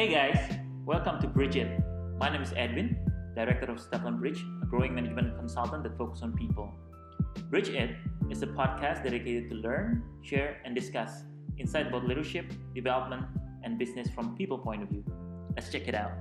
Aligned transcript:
Hey 0.00 0.08
guys, 0.08 0.56
welcome 0.86 1.20
to 1.20 1.28
Bridge 1.28 1.56
It. 1.56 1.68
My 2.16 2.32
name 2.32 2.40
is 2.40 2.54
Edwin, 2.56 2.96
Director 3.36 3.70
of 3.70 3.78
Stefan 3.78 4.18
Bridge, 4.18 4.42
a 4.62 4.64
growing 4.64 4.94
management 4.94 5.36
consultant 5.36 5.82
that 5.82 5.98
focuses 5.98 6.22
on 6.22 6.32
people. 6.32 6.72
Bridge 7.50 7.68
It 7.68 7.96
is 8.30 8.40
a 8.40 8.46
podcast 8.46 9.04
dedicated 9.04 9.50
to 9.50 9.56
learn, 9.56 10.02
share, 10.22 10.56
and 10.64 10.74
discuss 10.74 11.24
insight 11.58 11.88
about 11.88 12.08
leadership, 12.08 12.50
development, 12.74 13.26
and 13.62 13.78
business 13.78 14.08
from 14.08 14.34
people 14.38 14.56
point 14.56 14.82
of 14.82 14.88
view. 14.88 15.04
Let's 15.54 15.68
check 15.70 15.86
it 15.86 15.94
out. 15.94 16.16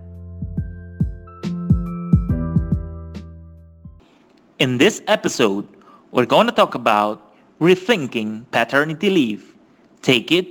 In 4.60 4.78
this 4.78 5.02
episode, 5.08 5.66
we're 6.12 6.26
going 6.26 6.48
to 6.48 6.52
talk 6.52 6.76
about 6.76 7.32
rethinking 7.62 8.44
paternity 8.52 9.10
leave. 9.10 9.56
Take 10.02 10.34
it 10.34 10.48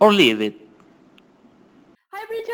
or 0.00 0.14
leave 0.14 0.40
it. 0.40 0.64
Hai 2.14 2.22
Bridgers, 2.30 2.53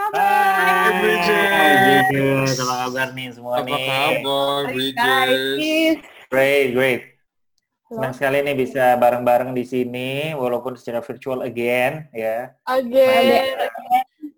kabar? 0.00 0.44
Hai 0.56 0.92
Bridges. 1.00 2.56
Apa 2.56 2.74
kabar 2.86 3.08
nih 3.12 3.28
semua 3.36 3.54
Apa 3.60 3.66
nih? 3.68 3.84
kabar, 3.84 4.60
Hai, 4.64 4.72
Bridges? 4.72 5.96
Great, 6.30 6.68
great. 6.72 7.00
Senang 7.90 8.14
sekali 8.14 8.38
nih 8.46 8.54
bisa 8.54 8.94
bareng-bareng 8.96 9.50
di 9.50 9.64
sini, 9.66 10.30
walaupun 10.32 10.78
secara 10.78 11.02
virtual 11.02 11.42
again, 11.42 12.06
ya. 12.14 12.54
Again. 12.64 13.66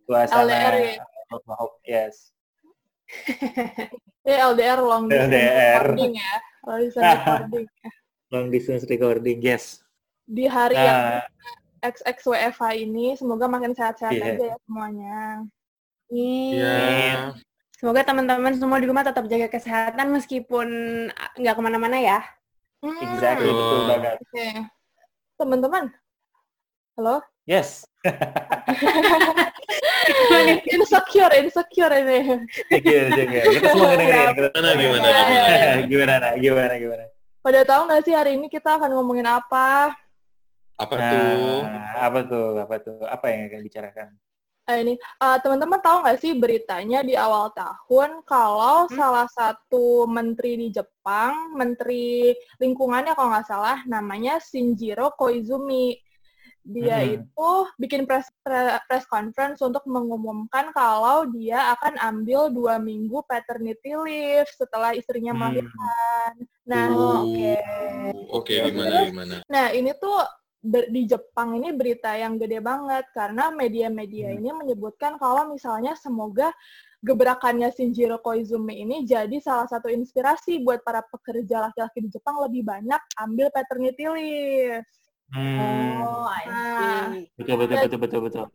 Suasana 0.08 0.48
LDR 0.48 0.74
ya? 0.74 1.04
yes. 1.86 2.14
Ya 4.22 4.46
LDR 4.54 4.78
long 4.78 5.10
distance 5.10 5.34
LDR. 5.34 5.82
recording 5.82 6.12
ya. 6.14 6.34
Long 6.62 6.78
distance 6.78 7.10
recording. 7.26 7.66
Long 8.30 8.46
distance 8.48 8.84
recording, 8.86 9.38
yes. 9.42 9.64
Di 10.22 10.46
hari 10.46 10.78
yang 10.78 11.18
Nah, 11.18 11.26
XXWFH 11.82 12.62
ini, 12.78 13.18
semoga 13.18 13.50
makin 13.50 13.74
sehat-sehat 13.74 14.14
Iya. 14.14 14.24
aja 14.32 14.44
ya 14.54 14.56
semuanya. 14.62 15.18
Iya. 16.08 16.78
Semoga 17.74 18.06
teman-teman 18.06 18.54
semua 18.54 18.78
di 18.78 18.86
rumah 18.86 19.02
tetap 19.02 19.26
jaga 19.26 19.50
kesehatan 19.50 20.14
meskipun 20.14 20.68
ah, 21.10 21.30
nggak 21.34 21.54
ke 21.58 21.62
mana-mana 21.62 21.98
ya. 21.98 22.22
Hmm, 22.78 22.94
exactly, 23.02 23.50
Betul. 23.50 23.58
betul 23.58 23.80
banget. 23.90 24.16
Oke. 24.22 24.48
Teman-teman. 25.34 25.84
Halo? 26.94 27.16
Yes. 27.42 27.82
insecure, 30.70 31.34
insecure 31.34 31.90
ini. 31.98 32.46
Iya, 32.70 33.02
iya. 33.10 33.42
Kita 33.50 33.74
semua 33.74 33.96
dengerin. 33.98 34.30
Kita 34.38 34.48
Gimana, 34.54 34.70
semua 34.70 34.78
gimana. 34.78 35.08
Gimana, 35.90 36.14
Nak? 36.22 36.32
gimana, 36.38 36.74
gimana? 36.78 37.04
Pada 37.42 37.60
tahu 37.66 37.82
nggak 37.90 38.02
sih 38.06 38.14
hari 38.14 38.38
ini 38.38 38.46
kita 38.46 38.78
akan 38.78 38.94
ngomongin 38.94 39.26
apa? 39.26 39.90
Apa 40.82 40.94
Nah, 40.98 41.10
tuh? 41.12 41.58
apa 41.94 42.18
tuh? 42.26 42.48
Apa 42.58 42.74
tuh? 42.82 42.98
Apa 43.06 43.24
yang 43.30 43.40
akan 43.46 43.58
dibicarakan? 43.62 44.08
Eh, 44.62 44.78
ini 44.78 44.94
eh, 44.94 45.38
teman-teman 45.42 45.82
tahu 45.82 46.06
nggak 46.06 46.18
sih 46.22 46.38
beritanya 46.38 47.02
di 47.02 47.18
awal 47.18 47.50
tahun 47.50 48.22
kalau 48.22 48.86
Hmm? 48.86 48.94
salah 48.94 49.26
satu 49.26 50.06
menteri 50.06 50.54
di 50.54 50.68
Jepang, 50.70 51.54
menteri 51.58 52.30
lingkungannya 52.62 53.14
kalau 53.18 53.34
nggak 53.34 53.48
salah, 53.50 53.78
namanya 53.86 54.38
Shinjiro 54.38 55.14
Koizumi. 55.18 55.98
Dia 56.62 57.02
Hmm. 57.02 57.26
itu 57.26 57.50
bikin 57.74 58.06
press 58.06 58.30
pre- 58.38 58.78
press 58.86 59.02
conference 59.10 59.58
untuk 59.66 59.82
mengumumkan 59.82 60.70
kalau 60.70 61.26
dia 61.26 61.74
akan 61.74 61.98
ambil 61.98 62.54
dua 62.54 62.78
minggu 62.78 63.18
paternity 63.26 63.98
leave 63.98 64.46
setelah 64.54 64.94
istrinya 64.94 65.34
Hmm. 65.34 65.42
melahirkan. 65.42 66.32
Nah, 66.70 66.86
Oh, 66.94 67.26
oke. 67.26 67.52
Oke, 68.30 68.54
Ya, 68.62 68.70
gimana, 68.70 68.94
terus- 68.94 69.10
gimana? 69.10 69.36
Nah, 69.50 69.66
ini 69.74 69.90
tuh 69.98 70.22
ber- 70.62 70.88
di 70.88 71.10
Jepang 71.10 71.58
ini 71.58 71.74
berita 71.74 72.14
yang 72.14 72.38
gede 72.38 72.62
banget 72.62 73.10
karena 73.10 73.50
media-media 73.50 74.30
Hmm. 74.30 74.38
ini 74.38 74.50
menyebutkan 74.54 75.18
kalau 75.18 75.50
misalnya 75.50 75.98
semoga 75.98 76.54
gebrakannya 77.02 77.74
Shinjiro 77.74 78.22
Koizumi 78.22 78.86
ini 78.86 79.02
jadi 79.02 79.34
salah 79.42 79.66
satu 79.66 79.90
inspirasi 79.90 80.62
buat 80.62 80.86
para 80.86 81.02
pekerja 81.02 81.66
laki-laki 81.66 81.98
di 82.06 82.14
Jepang 82.14 82.38
lebih 82.38 82.62
banyak 82.62 83.02
ambil 83.18 83.50
paternity 83.50 84.06
leave. 84.06 84.86
Hmm. 85.34 85.98
Oh, 85.98 86.30
I 86.30 86.44
Nah. 86.46 86.62
see. 87.10 87.26
Betul, 87.34 87.56
betul, 87.58 87.76
betul, 87.82 87.98
betul, 87.98 88.20
betul. 88.22 88.46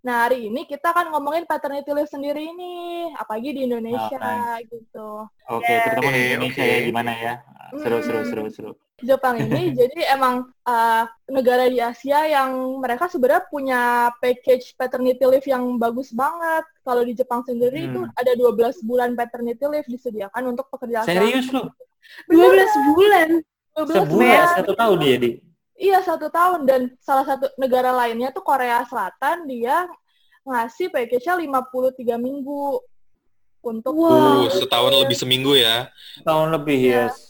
Nah, 0.00 0.28
hari 0.28 0.48
ini 0.48 0.64
kita 0.64 0.92
akan 0.92 1.12
ngomongin 1.12 1.44
paternity 1.44 1.92
leave 1.92 2.08
sendiri 2.08 2.40
ini, 2.40 2.72
apalagi 3.16 3.52
di 3.52 3.68
Indonesia 3.68 4.16
Ah, 4.16 4.56
gitu. 4.60 5.28
Oke, 5.48 5.68
Yeah. 5.68 5.80
terutama 5.84 6.08
di 6.12 6.20
Indonesia 6.36 6.62
oke. 6.64 6.72
ya, 6.72 6.78
gimana 6.84 7.12
ya? 7.16 7.34
Seru, 7.80 7.98
seru, 8.00 8.20
Hmm. 8.20 8.28
seru, 8.28 8.42
seru. 8.48 8.72
Jepang 9.02 9.36
ini 9.42 9.72
jadi 9.72 10.14
emang 10.14 10.48
uh, 10.62 11.04
negara 11.26 11.66
di 11.66 11.78
Asia 11.78 12.24
yang 12.24 12.50
mereka 12.78 13.06
sebenarnya 13.06 13.44
punya 13.46 13.82
package 14.18 14.72
paternity 14.74 15.24
leave 15.24 15.46
yang 15.46 15.76
bagus 15.76 16.10
banget. 16.10 16.64
Kalau 16.80 17.02
di 17.02 17.12
Jepang 17.12 17.40
sendiri 17.42 17.80
Hmm. 17.80 17.88
itu 17.92 18.00
ada 18.14 18.32
12 18.34 18.80
bulan 18.82 19.12
paternity 19.12 19.64
leave 19.64 19.88
disediakan 19.88 20.52
untuk 20.52 20.68
pekerja. 20.68 21.02
Serius 21.02 21.48
lu? 21.48 21.64
12 22.28 22.68
bulan. 22.90 23.28
12 23.76 23.86
Sebulan, 23.96 24.08
bulan. 24.10 24.56
satu 24.58 24.72
tahun 24.74 24.96
dia, 24.98 25.16
Di? 25.16 25.30
Iya, 25.80 25.98
satu 26.02 26.26
tahun. 26.28 26.60
Dan 26.68 26.80
salah 27.00 27.24
satu 27.24 27.48
negara 27.56 27.94
lainnya 27.94 28.28
tuh 28.28 28.42
Korea 28.42 28.82
Selatan, 28.84 29.46
dia 29.46 29.86
ngasih 30.42 30.90
package-nya 30.90 31.38
53 31.38 32.18
minggu 32.18 32.82
untuk 33.62 33.94
Wow. 33.94 34.44
Uh, 34.44 34.52
setahun 34.52 34.92
lebih 35.04 35.16
seminggu 35.16 35.52
ya. 35.54 35.88
Tahun 36.24 36.48
lebih, 36.50 36.78
Iya. 36.80 37.08
yes. 37.08 37.29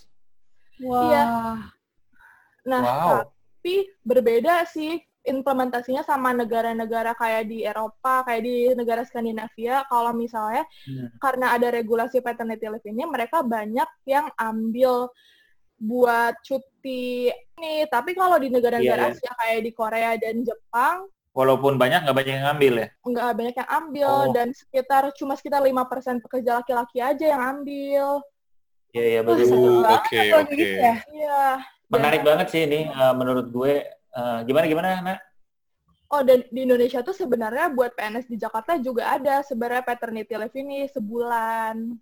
Wah. 0.85 1.03
Iya. 1.05 1.25
Nah, 2.67 2.81
Wow. 2.81 3.09
tapi 3.61 3.75
berbeda 4.01 4.65
sih 4.65 4.97
implementasinya 5.21 6.01
sama 6.01 6.33
negara-negara 6.33 7.13
kayak 7.13 7.45
di 7.45 7.61
Eropa, 7.61 8.25
kayak 8.25 8.43
di 8.43 8.57
negara 8.73 9.05
Skandinavia. 9.05 9.85
Kalau 9.85 10.17
misalnya 10.17 10.65
Hmm. 10.89 11.13
karena 11.21 11.53
ada 11.53 11.69
regulasi 11.69 12.25
paternity 12.25 12.67
leave 12.67 12.89
ini, 12.89 13.05
mereka 13.05 13.45
banyak 13.45 13.89
yang 14.09 14.33
ambil 14.35 15.13
buat 15.77 16.37
cuti 16.41 17.29
ini. 17.29 17.85
Tapi 17.89 18.13
kalau 18.13 18.37
di 18.37 18.49
negara-negara 18.49 19.09
Iya, 19.09 19.13
iya. 19.13 19.17
Asia 19.17 19.33
kayak 19.37 19.61
di 19.61 19.71
Korea 19.73 20.11
dan 20.17 20.41
Jepang, 20.41 21.09
Walaupun 21.31 21.79
banyak, 21.79 22.03
nggak 22.03 22.17
banyak 22.17 22.35
yang 22.35 22.47
ngambil 22.51 22.73
ya? 22.75 22.89
nggak 23.07 23.31
banyak 23.39 23.55
yang 23.55 23.71
ambil 23.71 24.11
Oh. 24.11 24.33
dan 24.35 24.49
sekitar 24.51 25.15
cuma 25.15 25.39
sekitar 25.39 25.63
5% 25.63 26.19
pekerja 26.19 26.59
laki-laki 26.59 26.99
aja 26.99 27.23
yang 27.23 27.43
ambil. 27.55 28.19
Iya, 28.91 29.05
iya, 29.07 29.21
banget 29.23 29.47
Oke, 30.03 30.21
oke. 30.35 30.69
Iya. 31.15 31.63
Menarik 31.91 32.23
banget 32.27 32.47
sih 32.51 32.63
ini, 32.67 32.87
eh, 32.91 33.13
menurut 33.15 33.47
gue. 33.51 33.87
Eh, 33.91 34.39
gimana, 34.47 34.67
gimana, 34.67 34.89
Nak? 35.03 35.21
Oh, 36.11 36.27
dan 36.27 36.43
di 36.51 36.67
Indonesia 36.67 37.07
tuh 37.07 37.15
sebenarnya 37.15 37.71
buat 37.71 37.95
PNS 37.95 38.27
di 38.27 38.35
Jakarta 38.35 38.75
juga 38.83 39.15
ada 39.15 39.47
sebenarnya 39.47 39.87
paternity 39.87 40.35
leave 40.35 40.57
ini 40.59 40.79
sebulan. 40.91 41.95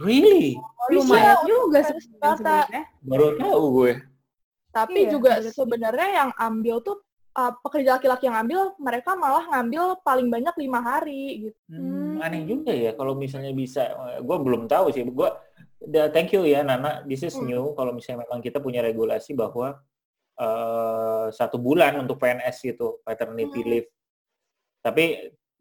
Really? 0.00 0.56
Lumayan 0.88 1.44
Bisa, 1.44 1.44
juga 1.44 1.80
sebenarnya. 1.84 2.82
Baru 3.04 3.36
tahu 3.36 3.64
gue. 3.76 3.92
Tapi 4.72 5.04
Iya, 5.04 5.10
juga 5.12 5.32
sebenarnya 5.44 6.08
yang 6.16 6.30
ambil 6.32 6.80
tuh 6.80 7.04
uh, 7.36 7.52
pekerja 7.60 8.00
laki-laki 8.00 8.24
yang 8.32 8.40
ambil, 8.40 8.72
mereka 8.80 9.12
malah 9.12 9.44
ngambil 9.52 10.00
paling 10.00 10.32
banyak 10.32 10.54
lima 10.56 10.80
hari 10.80 11.52
gitu. 11.52 11.76
Hmm, 11.76 12.24
aneh 12.24 12.48
juga 12.48 12.72
ya 12.72 12.96
kalau 12.96 13.12
misalnya 13.12 13.52
bisa. 13.52 13.92
Gue 14.24 14.36
belum 14.40 14.64
tahu 14.64 14.96
sih. 14.96 15.04
Gue, 15.04 15.28
da- 15.80 16.10
thank 16.12 16.32
you 16.32 16.44
ya 16.44 16.60
Nana. 16.62 17.02
This 17.04 17.24
is 17.24 17.34
Hmm. 17.36 17.48
new. 17.48 17.64
Kalau 17.72 17.96
misalnya 17.96 18.28
memang 18.28 18.40
kita 18.40 18.60
punya 18.60 18.84
regulasi 18.84 19.32
bahwa 19.32 19.80
eh, 20.40 21.26
satu 21.36 21.60
bulan 21.60 22.00
untuk 22.00 22.16
PNS 22.16 22.64
itu 22.72 23.04
paternity 23.04 23.60
Hmm. 23.60 23.68
leave. 23.68 23.88
Tapi 24.80 25.04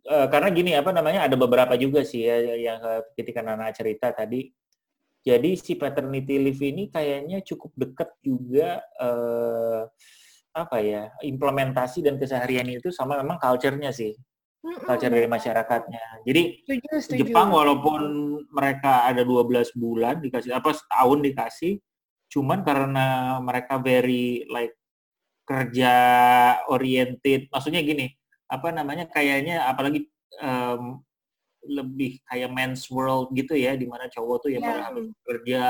eh, 0.10 0.28
karena 0.32 0.48
gini 0.56 0.72
apa 0.72 0.96
namanya 0.96 1.28
ada 1.28 1.36
beberapa 1.36 1.76
juga 1.76 2.00
sih 2.08 2.24
ya 2.24 2.40
yang 2.56 2.80
eh, 2.80 3.04
ketika 3.20 3.44
Nana 3.44 3.76
cerita 3.76 4.16
tadi. 4.16 4.48
Jadi 5.20 5.60
si 5.60 5.76
paternity 5.76 6.40
leave 6.40 6.64
ini 6.64 6.88
kayaknya 6.88 7.44
cukup 7.44 7.76
dekat 7.76 8.10
juga 8.24 8.80
eh, 8.96 9.84
apa 10.56 10.78
ya 10.80 11.12
implementasi 11.28 12.00
dan 12.02 12.16
keseharian 12.16 12.66
itu 12.72 12.90
sama 12.90 13.20
memang 13.20 13.36
culture-nya 13.38 13.92
sih 13.92 14.16
Mm-mm. 14.60 14.84
culture 14.84 15.08
dari 15.08 15.28
masyarakatnya. 15.32 16.28
Jadi 16.28 16.42
Setuju, 16.68 16.90
setuju. 17.00 17.20
Jepang 17.24 17.48
walaupun 17.56 18.02
mereka 18.52 19.08
ada 19.08 19.24
12 19.24 19.72
bulan 19.80 20.20
dikasih 20.20 20.52
apa 20.52 20.76
setahun 20.76 21.20
dikasih, 21.24 21.74
cuman 22.28 22.60
karena 22.68 23.40
mereka 23.40 23.80
very 23.80 24.44
like 24.52 24.76
kerja 25.48 25.94
oriented, 26.70 27.48
maksudnya 27.50 27.82
gini, 27.82 28.12
apa 28.52 28.70
namanya 28.70 29.10
kayaknya 29.10 29.66
apalagi 29.66 30.06
em, 30.38 31.02
lebih 31.66 32.20
kayak 32.30 32.52
men's 32.54 32.86
world 32.92 33.32
gitu 33.34 33.58
ya, 33.58 33.74
di 33.80 33.88
mana 33.90 34.06
cowok 34.12 34.38
tuh 34.46 34.50
ya 34.54 34.60
Ya. 34.62 34.70
malah 34.70 34.86
harus 34.94 35.08
kerja, 35.26 35.64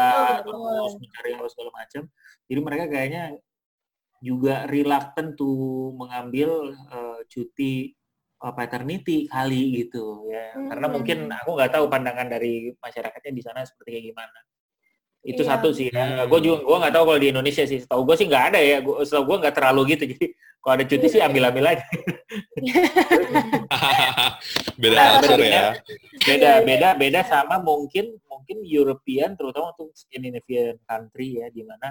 Betul, 0.44 0.52
terus 0.52 0.94
mencari 1.00 1.30
apa 1.38 1.48
segala 1.50 1.72
macam. 1.78 2.04
Jadi 2.50 2.60
mereka 2.60 2.86
kayaknya 2.92 3.24
juga 4.20 4.68
reluctant 4.68 5.38
tuh 5.40 5.96
mengambil 5.96 6.76
eh, 6.76 7.20
cuti 7.32 7.74
uh, 7.88 7.99
paternity 8.40 9.28
kali 9.28 9.84
gitu 9.84 10.24
ya 10.26 10.56
karena 10.56 10.88
Hmm. 10.88 10.96
mungkin 10.96 11.18
aku 11.28 11.50
nggak 11.54 11.72
tahu 11.76 11.86
pandangan 11.92 12.26
dari 12.26 12.72
masyarakatnya 12.80 13.32
di 13.32 13.42
sana 13.44 13.60
seperti 13.64 13.90
kayak 13.92 14.06
gimana 14.16 14.40
itu 15.20 15.44
Iya. 15.44 15.50
satu 15.52 15.68
sih 15.76 15.92
ya. 15.92 16.24
Hmm. 16.24 16.32
gue 16.32 16.40
juga 16.42 16.64
gue 16.64 16.78
nggak 16.80 16.94
tahu 16.96 17.04
kalau 17.06 17.20
di 17.20 17.28
Indonesia 17.28 17.64
sih 17.68 17.80
tahu 17.84 18.02
gue 18.08 18.16
sih 18.16 18.26
nggak 18.26 18.44
ada 18.56 18.60
ya 18.60 18.78
gua, 18.80 19.04
setahu 19.04 19.24
gue 19.28 19.38
nggak 19.44 19.56
terlalu 19.56 19.82
gitu 19.92 20.04
jadi 20.16 20.26
kalau 20.60 20.74
ada 20.76 20.86
cuti 20.88 21.08
sih 21.08 21.20
ambil 21.20 21.44
ambil 21.52 21.66
aja 21.72 21.84
Beda 24.80 24.96
Nah, 24.96 25.08
culture 25.20 25.44
ya. 25.44 25.76
beda 26.20 26.24
Iya, 26.24 26.36
iya. 26.36 26.54
beda 26.64 26.90
beda 26.96 27.20
sama 27.26 27.60
mungkin 27.60 28.16
mungkin 28.28 28.58
European 28.64 29.36
terutama 29.36 29.72
untuk 29.76 29.92
Scandinavian 29.94 30.78
country 30.84 31.40
ya 31.40 31.48
di 31.50 31.64
mana 31.64 31.90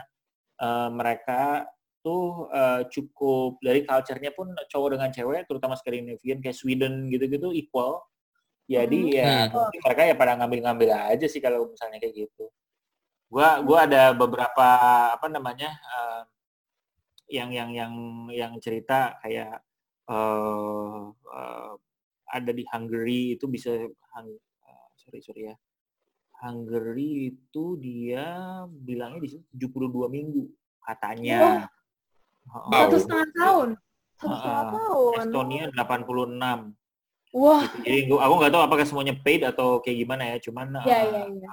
eh, 0.59 0.89
mereka 0.91 1.65
tuh 2.09 2.49
eh, 2.49 2.81
cukup 2.89 3.61
dari 3.61 3.85
culture-nya 3.85 4.33
pun 4.33 4.49
cowok 4.73 4.89
dengan 4.97 5.11
cewek 5.13 5.45
terutama 5.45 5.77
Scandinavian 5.77 6.41
kayak 6.41 6.57
Sweden 6.57 7.13
gitu-gitu 7.13 7.53
equal 7.53 8.01
jadi 8.65 9.01
Hmm. 9.05 9.13
ya 9.13 9.33
Hmm. 9.53 9.69
mereka 9.85 10.03
ya 10.09 10.15
pada 10.17 10.33
ngambil-ngambil 10.41 10.89
aja 11.13 11.27
sih 11.29 11.41
kalau 11.45 11.69
misalnya 11.69 12.01
kayak 12.01 12.17
gitu 12.25 12.49
gua 13.29 13.61
gua 13.61 13.85
ada 13.85 14.17
beberapa 14.17 14.69
apa 15.13 15.27
namanya 15.29 15.69
eh, 15.77 16.23
yang 17.29 17.53
yang 17.53 17.71
yang 17.77 17.93
yang 18.33 18.53
cerita 18.57 19.21
kayak 19.21 19.61
eh 20.09 21.01
eh, 21.13 21.73
ada 22.29 22.51
di 22.53 22.65
Hungary 22.73 23.37
itu 23.37 23.45
bisa 23.49 23.73
Hung- 24.17 24.41
eh, 24.65 24.87
sorry 24.97 25.21
sorry 25.21 25.53
ya 25.53 25.57
Hungary 26.39 27.35
itu 27.35 27.75
dia 27.77 28.27
bilangnya 28.71 29.21
di 29.21 29.29
situ 29.35 29.45
72 29.51 30.07
minggu 30.07 30.45
katanya. 30.81 31.67
Satu 32.49 32.97
setengah 32.97 33.29
tahun. 33.35 33.69
Satu 34.19 34.35
setengah 34.35 34.65
Ah, 34.65 34.73
tahun. 34.73 35.15
Estonia 35.29 35.65
86 35.71 36.75
Wah, 37.29 37.61
gitu. 37.61 37.77
Jadi 37.85 38.01
gua- 38.09 38.23
aku 38.25 38.35
nggak 38.41 38.53
tahu 38.53 38.63
apakah 38.65 38.85
semuanya 38.89 39.15
paid 39.15 39.45
atau 39.45 39.79
kayak 39.79 39.99
gimana 40.01 40.23
ya, 40.33 40.37
cuman 40.41 40.67
ya 40.81 40.97
eh, 40.97 41.05
ya 41.13 41.23
ya. 41.29 41.49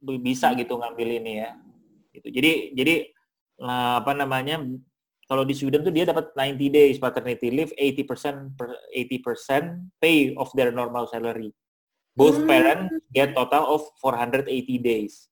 bi- 0.00 0.18
bisa 0.18 0.56
gitu 0.56 0.74
ngambil 0.74 1.08
ini 1.20 1.32
ya. 1.38 1.50
Gitu. 2.10 2.28
Jadi 2.32 2.52
jadi 2.72 2.94
eh, 3.60 3.94
apa 4.00 4.12
namanya 4.12 4.64
kalau 5.24 5.44
di 5.44 5.52
Sweden 5.52 5.84
tuh 5.84 5.92
dia 5.92 6.04
dapat 6.04 6.32
90 6.32 6.68
days 6.68 6.96
paternity 6.96 7.48
leave 7.48 7.72
80% 7.76 8.56
per 8.56 8.72
80% 8.88 9.88
pay 9.96 10.32
of 10.34 10.48
their 10.52 10.68
normal 10.68 11.04
salary. 11.06 11.52
Both 12.12 12.40
Hmm. 12.40 12.48
parents 12.48 12.88
get 13.10 13.32
total 13.32 13.68
of 13.68 13.82
480 14.00 14.48
days. 14.78 15.28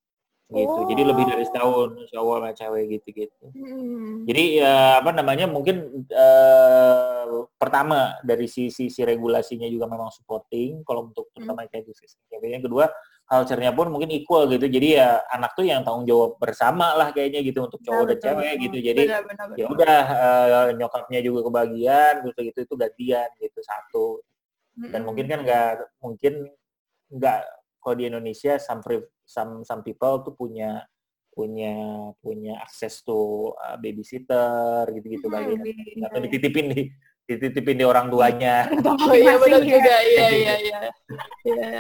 Gitu. 0.52 0.81
Jadi 0.93 1.02
lebih 1.08 1.25
dari 1.25 1.43
Oh. 1.43 1.49
setahun 1.49 1.88
cowok 2.12 2.37
sama 2.38 2.50
cewek 2.52 2.84
gitu-gitu. 2.99 3.44
Hmm. 3.56 4.28
Jadi 4.28 4.44
ya, 4.60 5.00
apa 5.00 5.10
namanya 5.16 5.46
mungkin 5.49 6.04
eh, 6.12 7.25
pertama 7.56 8.20
dari 8.20 8.44
sisi 8.46 8.93
si 8.93 9.00
regulasinya 9.00 9.64
juga 9.66 9.88
memang 9.88 10.12
supporting 10.12 10.84
kalau 10.84 11.08
untuk 11.08 11.32
Hmm. 11.32 11.43
terutama 11.49 11.64
kayak 11.66 11.88
di 11.88 11.94
sisi 11.96 12.20
yang 12.28 12.60
kedua 12.60 12.93
culture-nya 13.22 13.72
pun 13.72 13.88
mungkin 13.88 14.12
equal 14.12 14.44
gitu. 14.50 14.69
Jadi 14.69 15.00
ya 15.00 15.25
anak 15.32 15.56
tuh 15.56 15.64
yang 15.64 15.81
tanggung 15.81 16.04
jawab 16.04 16.37
bersama 16.37 16.93
lah 17.00 17.16
kayaknya 17.16 17.40
gitu 17.40 17.64
untuk 17.64 17.81
cowok 17.81 18.04
dan 18.12 18.16
betul, 18.20 18.25
cewek 18.28 18.52
betul. 18.52 18.62
gitu. 18.69 18.78
Jadi 18.93 19.02
ya 19.56 19.66
udah 19.72 19.99
eh, 20.12 20.66
nyokapnya 20.76 21.20
juga 21.25 21.40
kebagian 21.49 22.12
gitu 22.28 22.38
gitu 22.44 22.58
itu 22.69 22.75
gantian 22.76 23.28
gitu 23.40 23.58
satu. 23.64 24.06
Dan 24.76 25.00
Mm-mm. 25.00 25.04
mungkin 25.08 25.25
kan 25.28 25.38
nggak 25.44 25.70
mungkin 26.04 26.34
nggak 27.12 27.40
kalau 27.82 27.94
di 27.99 28.06
Indonesia 28.06 28.56
some 28.62 28.81
some 29.26 29.67
some 29.67 29.82
people 29.82 30.23
tuh 30.23 30.32
punya 30.38 30.87
punya 31.32 31.75
punya 32.20 32.61
akses 32.61 33.00
to 33.02 33.50
uh, 33.56 33.76
babysitter 33.81 34.84
gitu-gitu 34.93 35.26
Hmm, 35.32 35.34
bagian 35.40 35.64
iya, 35.64 36.06
atau 36.06 36.19
iya. 36.20 36.25
dititipin 36.29 36.67
di 36.70 36.82
dititipin 37.25 37.76
di 37.81 37.84
orang 37.88 38.12
tuanya 38.12 38.69
Oh 39.08 39.17
iya 39.17 39.40
benar 39.40 39.62
juga. 39.64 39.94
Iya 40.12 40.26
iya 40.29 40.55
iya. 40.61 40.81
Iya. 41.43 41.70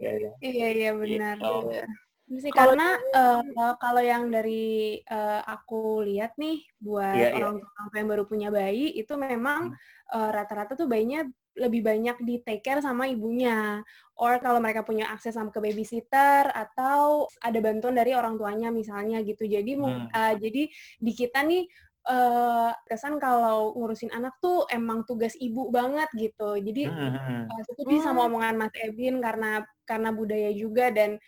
ya, 0.00 0.12
ya. 0.16 0.30
Iya 0.40 0.68
iya 0.72 0.90
benar. 0.96 1.36
Gitu. 1.36 1.68
Iya. 1.68 1.84
Sih 2.32 2.48
Kalau 2.48 2.72
karena 2.72 2.88
eh, 2.96 3.74
kalau 3.76 4.00
yang 4.00 4.32
dari 4.32 4.96
eh, 5.04 5.40
aku 5.44 6.00
lihat 6.08 6.32
nih 6.40 6.64
buat 6.80 7.12
Iya, 7.12 7.28
iya. 7.36 7.44
orang 7.44 7.60
tua 7.60 7.96
yang 8.00 8.08
baru 8.08 8.24
punya 8.24 8.48
bayi 8.48 8.88
itu 8.96 9.12
memang 9.20 9.76
eh, 10.16 10.30
rata-rata 10.32 10.72
tuh 10.80 10.88
bayinya 10.88 11.28
lebih 11.58 11.84
banyak 11.84 12.16
di 12.24 12.40
take 12.44 12.62
care 12.64 12.80
sama 12.80 13.06
ibunya. 13.10 13.82
Or 14.18 14.38
kalau 14.40 14.58
mereka 14.62 14.82
punya 14.86 15.08
akses 15.12 15.34
sama 15.36 15.50
ke 15.52 15.60
babysitter 15.60 16.48
atau 16.52 17.26
ada 17.42 17.58
bantuan 17.60 17.94
dari 17.96 18.12
orang 18.16 18.36
tuanya 18.40 18.68
misalnya 18.72 19.20
gitu. 19.24 19.44
Jadi 19.48 19.76
Hmm. 19.78 20.06
eh, 20.12 20.34
jadi 20.40 20.62
di 21.02 21.12
kita 21.12 21.44
nih 21.44 21.64
eh, 22.08 22.70
kesan 22.88 23.16
kalau 23.22 23.76
ngurusin 23.78 24.10
anak 24.10 24.34
tuh 24.42 24.66
emang 24.72 25.04
tugas 25.06 25.34
ibu 25.38 25.70
banget 25.70 26.08
gitu. 26.18 26.58
Jadi 26.58 26.88
Hmm, 26.88 27.46
uh, 27.50 27.62
setuju 27.68 28.02
sama 28.02 28.26
Hmm. 28.26 28.28
omongan 28.32 28.54
Mas 28.58 28.74
Ebin 28.78 29.20
karena 29.22 29.62
karena 29.86 30.10
budaya 30.14 30.50
juga 30.54 30.90
dan 30.90 31.18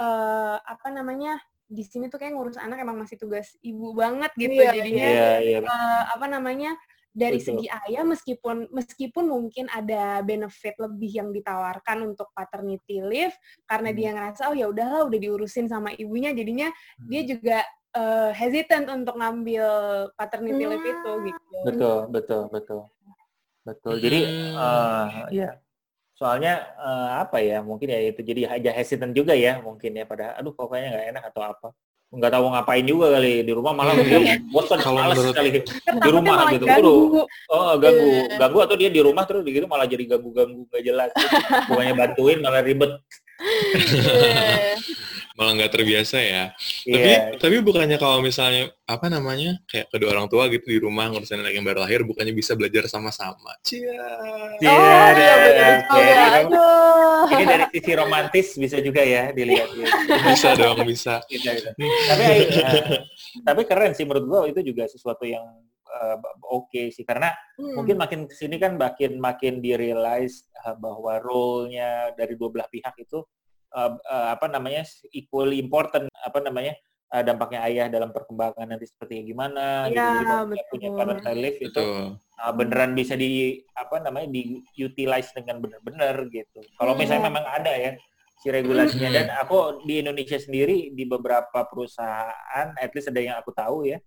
eh, 0.00 0.56
apa 0.64 0.88
namanya 0.88 1.36
di 1.68 1.84
sini 1.84 2.08
tuh 2.12 2.16
kayak 2.20 2.32
ngurus 2.36 2.56
anak 2.60 2.80
emang 2.84 2.96
masih 3.00 3.16
tugas 3.20 3.56
ibu 3.64 3.92
banget 3.96 4.32
gitu 4.36 4.56
Iya, 4.56 4.72
jadinya 4.76 5.04
Iya, 5.04 5.30
iya. 5.44 5.58
eh, 5.68 6.02
apa 6.16 6.26
namanya 6.28 6.70
dari 7.12 7.38
Betul. 7.38 7.60
segi 7.60 7.66
ayah 7.68 8.04
meskipun 8.08 8.56
meskipun 8.72 9.24
mungkin 9.28 9.68
ada 9.68 10.24
benefit 10.24 10.74
lebih 10.80 11.12
yang 11.12 11.28
ditawarkan 11.30 12.08
untuk 12.08 12.32
paternity 12.32 13.04
leave 13.04 13.36
karena 13.68 13.92
Hmm. 13.92 13.98
dia 14.00 14.10
ngerasa 14.16 14.42
oh 14.48 14.56
ya 14.56 14.66
udahlah 14.72 15.04
udah 15.06 15.18
diurusin 15.20 15.68
sama 15.68 15.92
ibunya 15.92 16.32
jadinya 16.32 16.72
dia 17.04 17.22
Hmm. 17.22 17.30
juga 17.36 17.58
eh, 17.92 18.30
hesitant 18.32 18.88
untuk 18.88 19.20
ngambil 19.20 19.66
paternity 20.16 20.64
leave 20.64 20.86
itu 20.96 21.10
gitu. 21.28 21.56
Betul, 21.68 21.98
betul, 22.08 22.42
betul. 22.48 22.80
Betul. 23.62 23.94
Jadi 24.00 24.20
Hmm. 24.24 24.56
eh 24.56 25.08
ya 25.36 25.48
soalnya 26.16 26.54
eh, 26.80 27.10
apa 27.20 27.38
ya 27.44 27.60
mungkin 27.60 27.92
ya 27.92 28.00
itu 28.08 28.24
jadi 28.24 28.48
aja 28.48 28.70
hesitant 28.72 29.12
juga 29.12 29.36
ya 29.36 29.60
mungkin 29.60 29.92
ya 29.92 30.04
pada 30.08 30.32
aduh 30.40 30.56
pokoknya 30.56 30.88
nggak 30.92 31.06
enak 31.12 31.24
atau 31.28 31.42
apa 31.44 31.68
nggak 32.12 32.28
tahu 32.28 32.44
ngapain 32.52 32.84
juga 32.84 33.06
kali 33.16 33.40
di 33.40 33.52
rumah 33.56 33.72
malah 33.72 33.96
dia 33.96 34.36
bosan 34.52 34.76
menurut- 34.84 35.32
sekali 35.32 35.48
di 35.96 36.10
rumah 36.12 36.44
gitu. 36.52 36.64
ganggu. 36.68 37.24
oh 37.48 37.72
ganggu 37.80 38.04
Iya. 38.04 38.36
ganggu 38.36 38.58
atau 38.60 38.76
dia 38.76 38.88
di 38.92 39.00
rumah 39.00 39.24
terus 39.24 39.40
gitu 39.42 39.64
malah 39.64 39.88
jadi 39.88 40.04
ganggu 40.04 40.28
ganggu 40.28 40.68
gak 40.68 40.84
jelas 40.84 41.08
bukannya 41.72 41.94
bantuin 41.96 42.38
malah 42.44 42.60
ribet 42.60 42.92
Iya. 43.42 44.76
Malah 45.32 45.52
nggak 45.56 45.72
terbiasa 45.72 46.16
ya. 46.18 46.44
Tapi 46.84 46.92
Iya. 47.08 47.18
tapi 47.36 47.56
bukannya 47.58 47.96
kalau 47.96 48.20
misalnya 48.20 48.68
apa 48.84 49.08
namanya 49.08 49.56
kayak 49.64 49.88
kedua 49.88 50.12
orang 50.12 50.28
tua 50.28 50.46
gitu 50.46 50.66
di 50.66 50.76
rumah 50.76 51.08
ngurusin 51.08 51.40
anak 51.40 51.52
yang 51.52 51.64
baru 51.64 51.82
lahir 51.82 52.02
bukannya 52.02 52.30
bisa 52.30 52.52
belajar 52.52 52.84
sama-sama. 52.84 53.56
Cia. 53.64 53.80
Iya, 54.60 54.68
Oh 54.68 55.08
iya 55.12 55.34
benar 55.38 55.72
oke. 55.80 55.88
juga. 55.88 56.24
Aduh. 56.36 57.24
ini 57.32 57.44
dari 57.46 57.64
sisi 57.70 57.92
romantis 57.94 58.46
bisa 58.54 58.76
juga 58.78 59.00
ya 59.00 59.30
dilihat 59.30 59.68
gitu. 59.72 59.88
Bisa 60.28 60.48
dong, 60.52 60.84
bisa. 60.84 61.22
Gitu, 61.26 61.48
gitu. 61.48 61.70
tapi 62.06 62.24
eh, 62.28 62.82
tapi 63.40 63.60
keren 63.64 63.92
sih 63.92 64.04
menurut 64.04 64.24
gua 64.24 64.40
itu 64.44 64.60
juga 64.60 64.84
sesuatu 64.84 65.24
yang 65.24 65.40
eh, 65.88 66.16
oke 66.44 66.90
sih 66.90 67.02
karena 67.02 67.32
Hmm. 67.52 67.78
mungkin 67.78 67.96
makin 67.96 68.20
ke 68.26 68.34
sini 68.34 68.56
kan 68.56 68.74
makin 68.74 69.16
makin 69.16 69.60
di 69.60 69.72
realize 69.72 70.44
eh, 70.50 70.74
bahwa 70.74 71.16
role-nya 71.16 72.12
dari 72.12 72.34
dua 72.34 72.48
belah 72.48 72.66
pihak 72.66 72.96
itu 72.98 73.22
eh, 73.72 73.92
eh, 73.96 74.26
apa 74.36 74.46
namanya 74.48 74.82
equally 75.12 75.58
important 75.58 76.06
apa 76.12 76.38
namanya 76.44 76.76
eh, 77.12 77.22
dampaknya 77.24 77.60
ayah 77.68 77.86
dalam 77.88 78.12
perkembangan 78.12 78.66
nanti 78.68 78.86
seperti 78.88 79.24
gimana 79.26 79.88
gitu 79.88 80.00
Iya, 80.00 80.24
kalau 80.24 80.44
dia 80.48 80.54
betul. 80.56 80.70
punya 80.72 80.88
parental 80.96 81.34
leave 81.36 81.58
itu 81.60 81.68
Betul. 81.72 82.02
uh, 82.40 82.52
beneran 82.56 82.92
bisa 82.96 83.14
di 83.14 83.30
apa 83.76 83.96
namanya 84.00 84.28
diutilize 84.74 85.30
dengan 85.36 85.60
benar-benar 85.60 86.14
gitu. 86.32 86.60
Kalau 86.74 86.92
misalnya 86.96 87.22
Iya. 87.22 87.28
memang 87.28 87.44
ada 87.46 87.72
ya 87.76 87.92
si 88.42 88.50
regulasinya 88.50 89.10
dan 89.14 89.26
aku 89.38 89.86
di 89.86 90.02
Indonesia 90.02 90.34
sendiri 90.34 90.90
di 90.90 91.06
beberapa 91.06 91.62
perusahaan, 91.62 92.66
at 92.74 92.90
least 92.90 93.06
ada 93.14 93.22
yang 93.22 93.38
aku 93.38 93.54
tahu 93.54 93.86
ya, 93.86 94.02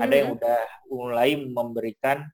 ada 0.00 0.14
yang 0.16 0.32
udah 0.32 0.60
mulai 0.88 1.36
memberikan 1.36 2.24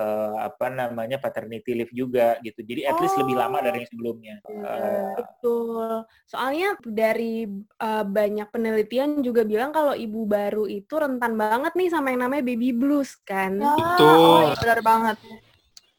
uh, 0.00 0.36
apa 0.48 0.72
namanya 0.72 1.20
paternity 1.20 1.76
leave 1.76 1.92
juga 1.92 2.40
gitu. 2.40 2.64
Jadi 2.64 2.88
at 2.88 2.96
least 2.96 3.20
lebih 3.20 3.36
lama 3.36 3.60
dari 3.60 3.84
yang 3.84 3.90
sebelumnya. 3.92 4.34
Uh, 4.48 5.14
Betul. 5.20 5.92
Soalnya 6.24 6.80
dari 6.80 7.44
uh, 7.76 8.04
banyak 8.08 8.48
penelitian 8.48 9.20
juga 9.20 9.44
bilang 9.44 9.70
kalau 9.76 9.92
ibu 9.92 10.24
baru 10.24 10.64
itu 10.64 10.96
rentan 10.96 11.36
banget 11.36 11.76
nih 11.76 11.88
sama 11.92 12.10
yang 12.16 12.24
namanya 12.24 12.42
baby 12.48 12.72
blues 12.72 13.20
kan. 13.28 13.60
Ya, 13.60 13.76
Betul. 13.76 14.08
oh 14.08 14.40
iya, 14.48 14.54
benar 14.56 14.80
banget. 14.80 15.16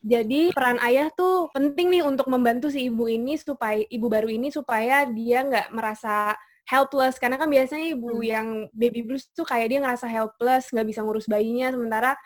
Jadi 0.02 0.50
peran 0.50 0.82
ayah 0.82 1.14
tuh 1.14 1.54
penting 1.54 1.94
nih 1.94 2.02
untuk 2.02 2.26
membantu 2.26 2.74
si 2.74 2.90
ibu 2.90 3.06
ini 3.06 3.38
supaya 3.38 3.86
ibu 3.86 4.10
baru 4.10 4.34
ini 4.34 4.50
supaya 4.50 5.06
dia 5.06 5.46
nggak 5.46 5.70
merasa 5.78 6.34
helpless 6.66 7.22
karena 7.22 7.38
kan 7.38 7.46
biasanya 7.46 7.94
ibu 7.94 8.10
Hmm. 8.10 8.26
yang 8.26 8.48
baby 8.74 9.06
blues 9.06 9.30
tuh 9.30 9.46
kayak 9.46 9.70
dia 9.70 9.80
ngerasa 9.84 10.10
helpless 10.10 10.74
nggak 10.74 10.88
bisa 10.90 11.06
ngurus 11.06 11.30
bayinya 11.30 11.70
sementara 11.70 12.18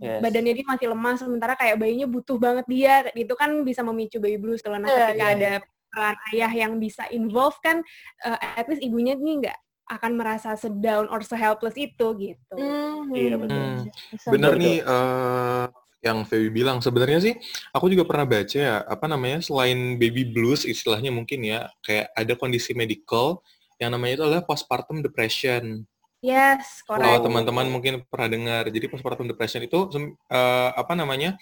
Yes. 0.00 0.24
badannya 0.24 0.56
dia 0.56 0.66
masih 0.66 0.86
lemah 0.88 1.14
sementara 1.20 1.52
kayak 1.54 1.76
bayinya 1.76 2.08
butuh 2.08 2.40
banget 2.40 2.64
dia 2.64 3.06
itu 3.12 3.34
kan 3.36 3.60
bisa 3.60 3.84
memicu 3.84 4.18
baby 4.18 4.40
blues 4.40 4.64
kalau 4.64 4.80
nah 4.80 4.88
ketika 4.88 5.26
iya, 5.30 5.36
ada 5.36 5.52
peran 5.92 6.16
ayah 6.32 6.52
yang 6.64 6.72
bisa 6.80 7.04
involve 7.12 7.54
kan 7.60 7.84
uh, 8.24 8.38
at 8.56 8.64
least 8.72 8.80
ibunya 8.80 9.12
nih 9.14 9.46
nggak 9.46 9.58
akan 9.92 10.12
merasa 10.16 10.56
sedown 10.56 11.10
or 11.12 11.20
se-helpless 11.20 11.76
itu 11.76 12.06
gitu. 12.16 12.56
Hmm. 12.56 13.12
Iya, 13.12 13.36
betul. 13.36 13.60
Hmm. 13.60 13.84
Bener 14.32 14.52
Betul. 14.56 14.62
nih 14.62 14.76
eh, 14.80 15.66
yang 16.02 16.18
Feby 16.26 16.48
bilang 16.50 16.82
sebenarnya 16.82 17.20
sih 17.22 17.34
aku 17.70 17.86
juga 17.86 18.02
pernah 18.02 18.26
baca 18.26 18.58
ya 18.58 18.82
apa 18.82 19.06
namanya 19.06 19.38
selain 19.38 20.00
baby 20.02 20.26
blues 20.26 20.66
istilahnya 20.66 21.14
mungkin 21.14 21.46
ya 21.46 21.70
kayak 21.78 22.10
ada 22.18 22.34
kondisi 22.34 22.74
medical 22.74 23.38
yang 23.78 23.94
namanya 23.94 24.18
itu 24.18 24.24
adalah 24.26 24.44
postpartum 24.46 25.02
depression. 25.02 25.86
Yes, 26.22 26.86
Kalau 26.86 27.02
correct. 27.02 27.26
teman-teman 27.26 27.66
mungkin 27.66 28.06
pernah 28.06 28.30
dengar. 28.30 28.64
Jadi 28.70 28.86
postpartum 28.86 29.26
depression 29.26 29.58
itu 29.66 29.90
eh, 30.30 30.70
apa 30.70 30.94
namanya? 30.94 31.34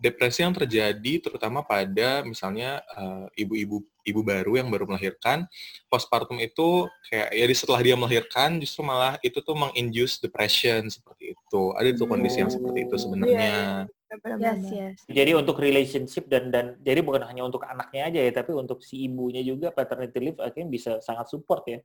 depresi 0.00 0.40
yang 0.40 0.56
terjadi 0.56 1.20
terutama 1.20 1.60
pada 1.60 2.24
misalnya 2.24 2.80
uh, 2.96 3.28
ibu-ibu 3.36 3.84
ibu 3.84 4.20
baru 4.24 4.56
yang 4.56 4.72
baru 4.72 4.88
melahirkan 4.88 5.44
postpartum 5.92 6.40
itu 6.40 6.88
kayak 7.12 7.28
ya 7.36 7.44
setelah 7.52 7.80
dia 7.84 7.94
melahirkan 8.00 8.56
justru 8.64 8.80
malah 8.80 9.20
itu 9.20 9.44
tuh 9.44 9.52
menginduce 9.52 10.16
depression 10.16 10.88
seperti 10.88 11.36
itu 11.36 11.62
ada 11.76 11.92
tuh 11.92 12.08
kondisi 12.08 12.40
yang 12.40 12.48
seperti 12.48 12.88
itu 12.88 12.96
sebenarnya 12.96 13.86
Yes, 14.10 14.66
yes. 14.74 14.96
Jadi 15.06 15.38
untuk 15.38 15.62
relationship 15.62 16.26
dan 16.26 16.50
dan 16.50 16.74
jadi 16.82 16.98
bukan 16.98 17.30
hanya 17.30 17.46
untuk 17.46 17.62
anaknya 17.62 18.10
aja 18.10 18.18
ya, 18.26 18.32
tapi 18.34 18.50
untuk 18.50 18.82
si 18.82 19.06
ibunya 19.06 19.38
juga 19.38 19.70
paternity 19.70 20.18
leave 20.18 20.40
akhirnya 20.42 20.66
bisa 20.66 20.92
sangat 20.98 21.30
support 21.30 21.62
ya. 21.70 21.78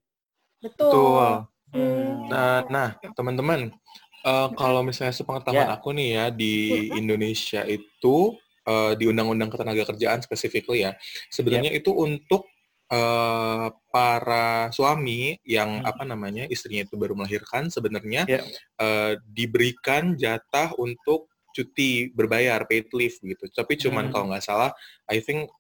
Betul. 0.58 0.90
Betul. 0.90 1.55
Hmm. 1.76 2.32
Nah, 2.32 2.64
nah 2.72 2.90
teman-teman, 3.12 3.76
uh, 4.24 4.48
kalau 4.56 4.80
misalnya 4.82 5.12
sepengetahuan 5.12 5.68
Ya. 5.68 5.76
aku 5.76 5.92
nih 5.92 6.10
ya 6.16 6.26
di 6.32 6.56
Indonesia 6.96 7.62
itu 7.68 8.40
uh, 8.64 8.96
di 8.96 9.06
Undang-Undang 9.12 9.52
Ketenagakerjaan 9.52 10.24
specifically 10.24 10.88
ya, 10.88 10.96
sebenarnya 11.28 11.76
itu 11.76 11.92
untuk 11.92 12.48
uh, 12.88 13.68
para 13.92 14.72
suami 14.72 15.36
yang 15.44 15.84
Hmm. 15.84 15.90
apa 15.92 16.04
namanya 16.08 16.48
istrinya 16.48 16.88
itu 16.88 16.96
baru 16.96 17.12
melahirkan 17.14 17.68
sebenarnya 17.68 18.24
Ya. 18.24 18.42
uh, 18.80 19.20
diberikan 19.36 20.16
jatah 20.16 20.72
untuk 20.80 21.28
cuti 21.56 22.12
berbayar 22.12 22.64
paid 22.68 22.92
leave 22.92 23.16
gitu. 23.20 23.48
Tapi 23.52 23.80
cuman 23.80 24.08
Hmm. 24.08 24.12
kalau 24.16 24.26
nggak 24.32 24.44
salah, 24.44 24.72
I 25.12 25.20
think 25.24 25.52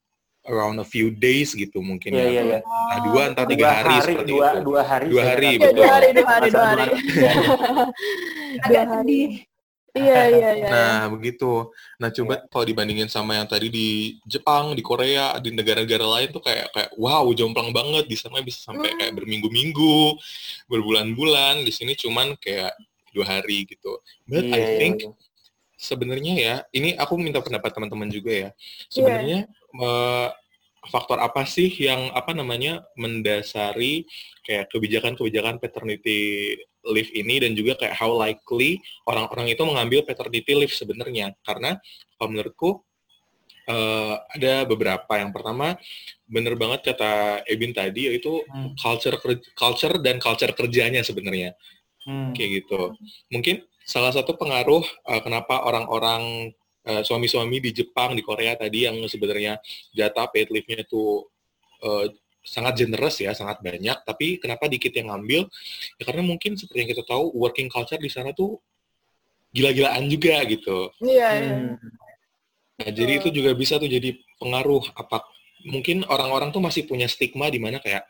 around 0.46 0.78
a 0.78 0.86
few 0.86 1.10
days 1.10 1.52
gitu 1.52 1.82
mungkin 1.82 2.14
Iya, 2.14 2.22
ya. 2.22 2.30
iya, 2.30 2.42
iya. 2.46 2.60
Nah, 2.62 3.00
dua 3.04 3.22
atau 3.34 3.46
tiga 3.46 3.66
Dua 3.66 3.74
hari, 3.76 3.96
seperti 4.00 4.32
dua, 4.32 4.48
itu. 4.48 4.60
dua 4.62 4.82
hari. 4.82 5.06
Dua 5.10 5.24
hari. 5.24 5.46
Iya, 5.48 5.60
betul. 5.60 5.76
dua 5.76 5.88
hari, 5.90 6.08
dua 6.12 6.28
hari, 6.28 6.48
dua 6.50 6.66
hari. 6.66 6.86
Agak 8.62 8.84
Dua 8.86 8.96
hari. 8.96 9.20
sedih. 9.22 9.34
Iya, 9.96 10.22
iya, 10.28 10.50
iya. 10.60 10.68
Nah, 10.68 11.02
begitu. 11.08 11.72
Nah, 11.96 12.12
coba 12.12 12.44
kalau 12.52 12.68
dibandingin 12.68 13.08
sama 13.08 13.40
yang 13.40 13.48
tadi 13.48 13.72
di 13.72 13.88
Jepang, 14.28 14.76
di 14.76 14.84
Korea, 14.84 15.40
di 15.40 15.56
negara-negara 15.56 16.04
lain 16.04 16.36
tuh 16.36 16.44
kayak 16.44 16.68
kayak 16.76 16.92
wow, 17.00 17.24
jomplang 17.32 17.72
banget. 17.72 18.04
Di 18.04 18.20
sana 18.20 18.44
bisa 18.44 18.60
sampai 18.60 18.92
Hmm. 18.92 18.98
kayak 19.00 19.14
berminggu-minggu, 19.16 20.20
berbulan-bulan. 20.68 21.64
Di 21.64 21.72
sini 21.72 21.96
cuman 21.96 22.36
kayak 22.36 22.76
dua 23.16 23.40
hari 23.40 23.64
gitu. 23.64 24.04
But 24.28 24.44
Iya, 24.44 24.52
I 24.52 24.60
iya, 24.60 24.76
think 24.76 24.96
iya. 25.00 25.10
Sebenarnya 25.76 26.34
ya, 26.36 26.56
ini 26.72 26.96
aku 26.96 27.20
minta 27.20 27.40
pendapat 27.44 27.72
teman-teman 27.76 28.08
juga 28.12 28.32
ya. 28.32 28.50
Sebenarnya 28.88 29.48
eh, 29.52 30.30
faktor 30.86 31.18
apa 31.18 31.44
sih 31.50 31.68
yang 31.82 32.14
apa 32.14 32.32
namanya 32.38 32.86
mendasari 32.94 34.06
kayak 34.46 34.70
kebijakan-kebijakan 34.70 35.58
paternity 35.58 36.54
leave 36.86 37.10
ini 37.18 37.42
dan 37.42 37.58
juga 37.58 37.74
kayak 37.82 37.98
how 37.98 38.14
likely 38.14 38.78
orang-orang 39.10 39.50
itu 39.50 39.66
mengambil 39.66 40.06
paternity 40.06 40.54
leave 40.54 40.70
sebenarnya 40.70 41.34
karena 41.42 41.82
kalau 42.16 42.30
menurutku 42.30 42.70
eh, 43.66 44.16
ada 44.38 44.70
beberapa 44.70 45.10
yang 45.18 45.34
pertama 45.34 45.74
bener 46.30 46.54
banget 46.54 46.94
kata 46.94 47.42
Ebin 47.50 47.74
tadi 47.74 48.06
yaitu 48.14 48.46
Hmm. 48.46 48.78
culture 48.78 49.18
culture 49.58 49.98
dan 49.98 50.22
culture 50.22 50.54
kerjanya 50.54 51.02
sebenarnya 51.02 51.58
Hmm. 52.06 52.38
kayak 52.38 52.62
gitu. 52.62 52.94
Mungkin 53.34 53.66
salah 53.86 54.10
satu 54.10 54.34
pengaruh 54.34 54.82
uh, 55.06 55.22
kenapa 55.22 55.62
orang-orang 55.62 56.52
uh, 56.90 57.06
suami-suami 57.06 57.62
di 57.62 57.72
Jepang, 57.72 58.18
di 58.18 58.26
Korea 58.26 58.58
tadi 58.58 58.90
yang 58.90 58.98
sebenarnya 59.06 59.62
jatah 59.94 60.26
paid 60.34 60.50
leave-nya 60.50 60.82
itu 60.82 61.22
uh, 61.86 62.10
sangat 62.46 62.82
generous 62.82 63.22
ya, 63.22 63.34
sangat 63.38 63.62
banyak, 63.62 64.06
tapi 64.06 64.38
kenapa 64.42 64.66
dikit 64.70 64.94
yang 64.94 65.14
ngambil? 65.14 65.50
Ya 65.98 66.04
karena 66.06 66.22
mungkin 66.26 66.58
seperti 66.58 66.86
yang 66.86 66.92
kita 66.94 67.06
tahu 67.06 67.34
working 67.38 67.70
culture 67.70 68.02
di 68.02 68.10
sana 68.10 68.34
tuh 68.34 68.58
gila-gilaan 69.54 70.06
juga 70.12 70.44
gitu. 70.46 70.92
Iya, 71.02 71.30
iya. 71.42 71.56
Hmm. 71.58 71.78
Nah, 72.76 72.90
jadi 72.92 73.24
itu 73.24 73.32
juga 73.32 73.56
bisa 73.56 73.80
tuh 73.80 73.88
jadi 73.88 74.20
pengaruh 74.36 74.84
apa 75.00 75.24
mungkin 75.66 76.04
orang-orang 76.06 76.52
tuh 76.52 76.60
masih 76.62 76.84
punya 76.86 77.08
stigma 77.08 77.48
di 77.48 77.58
mana 77.58 77.80
kayak 77.80 78.04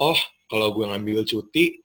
oh, 0.00 0.16
kalau 0.48 0.72
gue 0.72 0.88
ngambil 0.88 1.28
cuti 1.28 1.84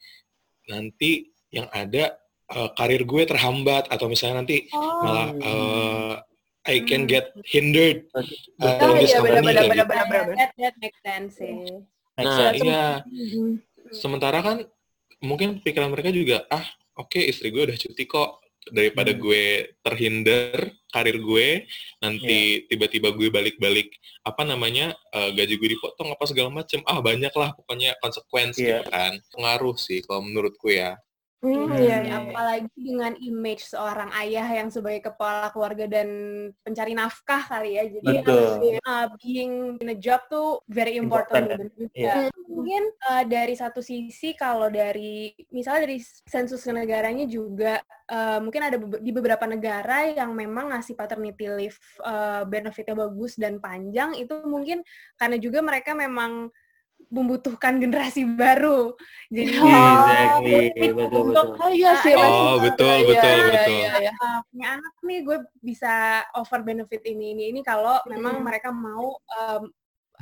nanti 0.71 1.29
yang 1.51 1.67
ada 1.69 2.15
eh, 2.53 2.69
karir 2.73 3.03
gue 3.03 3.23
terhambat 3.25 3.89
atau 3.89 4.05
misalnya 4.05 4.41
nanti 4.41 4.69
Oh. 4.71 5.01
malah 5.01 5.29
eh, 5.33 6.13
I 6.63 6.79
can 6.87 7.03
Hmm. 7.03 7.11
get 7.11 7.25
hindered 7.43 8.07
uh, 8.15 8.23
this 8.95 9.11
iya, 9.11 9.19
company 9.19 9.35
benar-benar, 9.43 9.53
kayak 9.53 9.75
gitu. 9.75 9.83
benar-benar. 9.83 10.25
That, 10.39 10.51
that 10.55 10.75
makes 10.79 10.99
sense 11.01 11.35
Nah, 12.13 12.53
iya. 12.53 12.85
Mhm. 13.03 13.57
Sementara 13.91 14.39
kan 14.39 14.57
mungkin 15.19 15.59
pikiran 15.59 15.89
mereka 15.89 16.07
juga 16.07 16.45
ah, 16.47 16.63
oke 16.95 17.17
istri 17.19 17.49
gue 17.49 17.67
udah 17.67 17.75
cuti 17.75 18.05
kok 18.05 18.39
daripada 18.69 19.11
Hmm. 19.11 19.19
gue 19.19 19.43
terhinder 19.83 20.55
karir 20.87 21.19
gue 21.19 21.67
nanti 21.99 22.63
Iya. 22.63 22.71
tiba-tiba 22.71 23.11
gue 23.11 23.27
balik-balik 23.27 23.91
apa 24.23 24.41
namanya 24.43 24.95
eh, 25.11 25.29
gaji 25.31 25.57
gue 25.57 25.69
dipotong 25.75 26.15
apa 26.15 26.23
segala 26.23 26.47
macem 26.47 26.79
ah 26.87 27.03
banyak 27.03 27.33
lah 27.33 27.51
pokoknya 27.53 27.99
konsekuensi 27.99 28.63
Iya. 28.63 28.79
gitu 28.79 28.87
kan 28.87 29.13
pengaruh 29.35 29.75
sih 29.75 29.99
kalau 29.99 30.23
menurutku 30.23 30.71
ya 30.71 30.95
Hmm, 31.43 31.67
Hmm. 31.67 31.75
iya, 31.75 31.83
Ya, 31.83 31.97
iya. 32.07 32.15
apalagi 32.23 32.71
dengan 32.79 33.13
image 33.19 33.67
seorang 33.67 34.15
ayah 34.23 34.47
yang 34.47 34.71
sebagai 34.71 35.11
kepala 35.11 35.51
keluarga 35.51 35.91
dan 35.91 36.07
pencari 36.63 36.95
nafkah 36.95 37.43
kali 37.43 37.75
ya. 37.75 37.83
Jadi 37.99 38.15
Betul. 38.23 38.79
uh, 38.87 39.07
being 39.19 39.75
in 39.83 39.91
a 39.91 39.97
job 39.99 40.23
tuh 40.31 40.63
very 40.71 40.95
important. 40.95 41.51
Important, 41.51 41.75
gitu. 41.75 41.91
Iya. 41.99 42.31
Mungkin 42.47 42.83
uh, 43.11 43.23
dari 43.27 43.59
satu 43.59 43.83
sisi 43.83 44.31
kalau 44.39 44.71
dari 44.71 45.35
misalnya 45.51 45.83
dari 45.83 45.99
sensus 46.23 46.63
negaranya 46.71 47.27
juga 47.27 47.83
uh, 48.07 48.39
mungkin 48.39 48.63
ada 48.63 48.79
di 48.79 49.11
beberapa 49.11 49.43
negara 49.43 50.15
yang 50.15 50.31
memang 50.31 50.71
ngasih 50.71 50.95
paternity 50.95 51.51
leave 51.51 51.75
uh, 52.07 52.47
benefitnya 52.47 52.95
bagus 52.95 53.35
dan 53.35 53.59
panjang 53.59 54.15
itu 54.15 54.31
mungkin 54.47 54.79
karena 55.19 55.35
juga 55.35 55.59
mereka 55.59 55.91
memang 55.91 56.47
membutuhkan 57.13 57.77
generasi 57.77 58.25
baru. 58.25 58.97
Jadi 59.29 59.53
Oh, 59.61 59.69
Exactly. 59.69 60.73
Betul, 60.73 61.21
untuk 61.29 61.47
betul. 61.53 61.61
Oh 61.61 61.69
iya 61.69 61.91
sih. 62.01 62.13
Oh, 62.17 62.57
betul. 62.57 62.65
betul, 62.65 62.89
Iya, 62.89 63.05
betul, 63.05 63.33
iya, 63.37 63.45
betul. 63.53 63.77
iya, 63.77 63.91
iya. 64.01 64.11
uh, 64.17 64.39
punya 64.49 64.67
anak 64.81 64.93
nih 65.05 65.19
gue 65.21 65.37
bisa 65.61 65.93
offer 66.33 66.59
benefit 66.65 67.01
ini 67.05 67.25
ini 67.37 67.43
ini 67.53 67.61
kalau 67.61 68.01
memang 68.09 68.41
Hmm. 68.41 68.45
mereka 68.49 68.73
mau 68.73 69.13
um, 69.13 69.63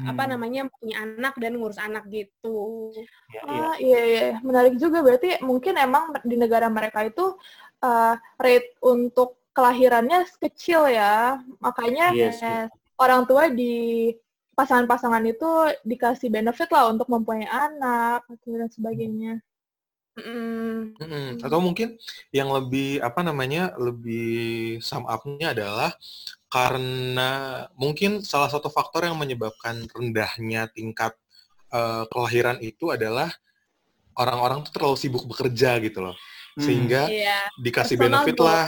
apa 0.02 0.24
Hmm. 0.26 0.32
namanya 0.36 0.62
punya 0.68 0.96
anak 1.06 1.34
dan 1.40 1.56
ngurus 1.56 1.80
anak 1.80 2.04
gitu. 2.12 2.92
Iya, 3.32 3.42
iya. 3.48 3.62
Ah, 3.64 3.76
iya, 3.80 4.02
iya. 4.04 4.26
Menarik 4.44 4.76
juga. 4.76 5.00
Berarti 5.00 5.40
mungkin 5.46 5.80
emang 5.80 6.12
di 6.28 6.36
negara 6.36 6.68
mereka 6.68 7.08
itu 7.08 7.38
uh, 7.86 8.16
rate 8.36 8.76
untuk 8.84 9.40
kelahirannya 9.56 10.28
kecil 10.44 10.88
ya. 10.92 11.40
Makanya 11.60 12.16
Yes, 12.16 12.40
eh, 12.44 12.66
orang 13.00 13.28
tua 13.28 13.48
di 13.52 14.10
pasangan-pasangan 14.58 15.24
itu 15.26 15.50
dikasih 15.88 16.30
benefit 16.30 16.70
lah 16.72 16.92
untuk 16.92 17.08
mempunyai 17.08 17.48
anak 17.48 18.28
gitu 18.30 18.60
dan 18.60 18.70
sebagainya. 18.70 19.34
Mm, 20.12 21.00
Mm-mm. 21.00 21.28
Atau 21.40 21.64
mungkin 21.64 21.96
yang 22.36 22.52
lebih 22.52 23.00
apa 23.00 23.24
namanya 23.24 23.72
lebih 23.80 24.78
sum 24.84 25.08
up-nya 25.08 25.56
adalah 25.56 25.96
karena 26.52 27.64
mungkin 27.80 28.20
salah 28.20 28.52
satu 28.52 28.68
faktor 28.68 29.08
yang 29.08 29.16
menyebabkan 29.16 29.88
rendahnya 29.88 30.68
tingkat 30.76 31.16
eh, 31.72 32.04
kelahiran 32.12 32.60
itu 32.60 32.92
adalah 32.92 33.32
orang-orang 34.20 34.68
tuh 34.68 34.76
terlalu 34.76 34.98
sibuk 35.00 35.24
bekerja 35.32 35.80
gitu 35.80 36.04
loh, 36.04 36.16
Hmm. 36.60 36.64
sehingga 36.68 37.08
Iya. 37.08 37.48
dikasih 37.64 37.96
Personal 37.96 38.12
benefit 38.28 38.36
goal. 38.36 38.48
lah. 38.52 38.68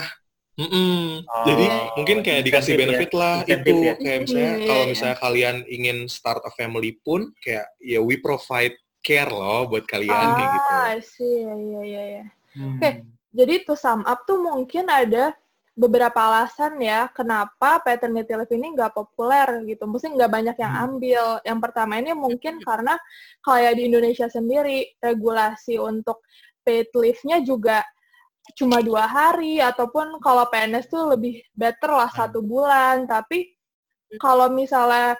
Mm-mm. 0.54 1.26
Oh, 1.26 1.44
Jadi 1.50 1.64
mungkin 1.98 2.18
kayak 2.22 2.42
dikasih 2.46 2.72
ya. 2.74 2.78
benefit 2.78 3.10
lah 3.10 3.42
Insentif 3.42 3.74
itu 3.74 3.82
ya. 3.82 3.94
kayak 3.98 4.18
misalnya 4.22 4.52
Hmm, 4.54 4.62
kalau 4.62 4.82
iya, 4.86 4.90
misalnya 4.94 5.16
kalian 5.18 5.56
ingin 5.66 5.98
start 6.06 6.42
a 6.46 6.52
family 6.54 6.92
pun 7.02 7.20
kayak 7.42 7.66
ya 7.82 7.98
we 7.98 8.14
provide 8.22 8.74
care 9.02 9.28
loh 9.28 9.66
buat 9.66 9.82
kalian 9.84 10.30
kayak 10.38 10.50
gitu. 10.54 10.70
Ah, 10.70 10.94
I 10.94 11.02
see. 11.02 11.42
Iya, 11.42 11.54
iya, 11.58 11.80
iya, 11.82 12.02
iya. 12.06 12.24
Hmm. 12.54 12.78
Oke. 12.78 12.90
Jadi 13.34 13.54
to 13.66 13.74
sum 13.74 14.06
up 14.06 14.22
tuh 14.22 14.38
mungkin 14.38 14.86
ada 14.86 15.34
beberapa 15.74 16.14
alasan 16.22 16.78
ya 16.78 17.10
kenapa 17.10 17.82
paternity 17.82 18.30
leave 18.30 18.54
ini 18.54 18.78
nggak 18.78 18.94
populer 18.94 19.58
gitu. 19.66 19.90
Mesti 19.90 20.06
nggak 20.14 20.30
banyak 20.30 20.56
yang 20.62 20.70
Hmm. 20.72 20.84
ambil. 20.86 21.24
Yang 21.42 21.58
pertama 21.66 21.92
ini 21.98 22.14
mungkin 22.14 22.62
karena 22.62 22.94
kayak 23.42 23.74
di 23.74 23.90
Indonesia 23.90 24.30
sendiri 24.30 24.86
regulasi 25.02 25.82
untuk 25.82 26.22
paid 26.62 26.94
leave-nya 26.94 27.42
juga 27.42 27.82
cuma 28.52 28.84
dua 28.84 29.08
hari 29.08 29.56
ataupun 29.58 30.20
kalau 30.20 30.44
PNS 30.52 30.92
tuh 30.92 31.16
lebih 31.16 31.40
better 31.56 31.88
lah 31.88 32.10
Hmm. 32.12 32.18
satu 32.28 32.44
bulan. 32.44 33.08
Tapi 33.08 33.48
kalau 34.20 34.52
misalnya 34.52 35.16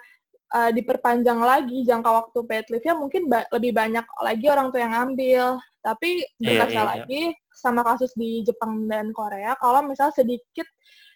uh, 0.52 0.70
diperpanjang 0.70 1.40
lagi 1.40 1.82
jangka 1.82 2.10
waktu 2.10 2.38
paid 2.44 2.66
leave-nya 2.68 2.94
mungkin 2.94 3.26
ba- 3.26 3.48
lebih 3.50 3.72
banyak 3.72 4.04
lagi 4.20 4.46
orang 4.52 4.68
tua 4.68 4.80
yang 4.84 4.94
ambil. 5.10 5.44
Tapi 5.80 6.24
Iya, 6.38 6.48
berkaca 6.60 6.70
iya, 6.70 6.80
iya. 6.80 6.90
lagi 6.92 7.22
sama 7.52 7.80
kasus 7.80 8.12
di 8.12 8.44
Jepang 8.44 8.84
dan 8.88 9.08
Korea, 9.14 9.56
kalau 9.56 9.80
misalnya 9.84 10.12
sedikit 10.12 10.68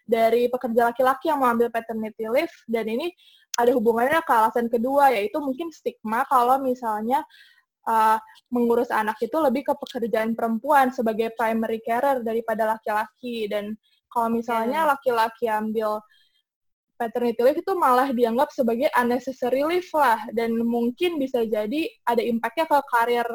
dari 0.09 0.49
pekerja 0.49 0.89
laki-laki 0.89 1.29
yang 1.29 1.45
mengambil 1.45 1.69
paternity 1.69 2.25
leave 2.33 2.53
dan 2.65 2.89
ini 2.89 3.13
ada 3.59 3.69
hubungannya 3.77 4.25
ke 4.25 4.33
alasan 4.33 4.71
kedua 4.73 5.13
yaitu 5.13 5.37
mungkin 5.37 5.69
stigma 5.69 6.25
kalau 6.25 6.57
misalnya 6.57 7.21
uh, 7.89 8.21
mengurus 8.53 8.93
anak 8.93 9.17
itu 9.25 9.35
lebih 9.41 9.65
ke 9.65 9.75
pekerjaan 9.75 10.37
perempuan 10.37 10.93
sebagai 10.93 11.33
primary 11.35 11.81
carer 11.81 12.21
daripada 12.21 12.77
laki-laki 12.77 13.49
dan 13.49 13.73
kalau 14.13 14.29
misalnya 14.33 14.89
laki-laki 14.89 15.49
ambil 15.49 16.01
paternity 17.01 17.41
leave 17.41 17.61
itu 17.63 17.73
malah 17.79 18.11
dianggap 18.13 18.51
sebagai 18.53 18.91
unnecessary 18.99 19.63
leave 19.65 19.89
lah 19.95 20.19
dan 20.35 20.53
mungkin 20.55 21.17
bisa 21.17 21.47
jadi 21.47 21.87
ada 22.05 22.21
impactnya 22.21 22.67
ke 22.67 22.79
karir 22.91 23.29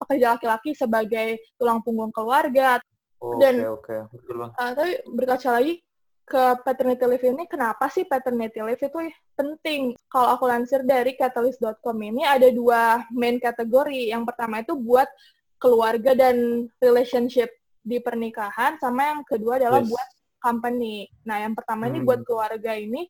pekerja 0.00 0.26
laki-laki 0.36 0.70
sebagai 0.72 1.36
tulang 1.60 1.84
punggung 1.84 2.10
keluarga 2.10 2.80
Oke, 3.20 3.36
Dan- 3.36 3.68
oke. 3.68 3.96
Betul 4.16 4.34
bang. 4.40 4.50
Uh, 4.56 4.72
tapi 4.72 4.92
berkaca 5.12 5.48
lagi 5.60 5.84
ke 6.26 6.44
paternity 6.62 7.04
leave 7.10 7.26
ini, 7.26 7.44
kenapa 7.50 7.90
sih 7.90 8.06
paternity 8.06 8.62
leave 8.62 8.80
itu 8.80 8.98
penting? 9.34 9.98
Kalau 10.06 10.38
aku 10.38 10.46
lansir 10.46 10.86
dari 10.86 11.18
catalyst.com 11.18 11.98
ini 11.98 12.22
ada 12.22 12.46
dua 12.54 13.02
main 13.10 13.42
kategori. 13.42 14.14
Yang 14.14 14.30
pertama 14.30 14.62
itu 14.62 14.78
buat 14.78 15.10
keluarga 15.58 16.14
dan 16.16 16.66
relationship 16.80 17.50
di 17.80 17.98
pernikahan, 17.98 18.76
sama 18.78 19.10
yang 19.12 19.20
kedua 19.24 19.58
adalah 19.58 19.80
Yes. 19.82 19.90
buat 19.90 20.08
company. 20.40 21.08
Nah, 21.28 21.36
yang 21.44 21.52
pertama 21.52 21.88
ini 21.90 22.00
Hmm. 22.00 22.08
buat 22.08 22.20
keluarga 22.24 22.72
ini 22.72 23.04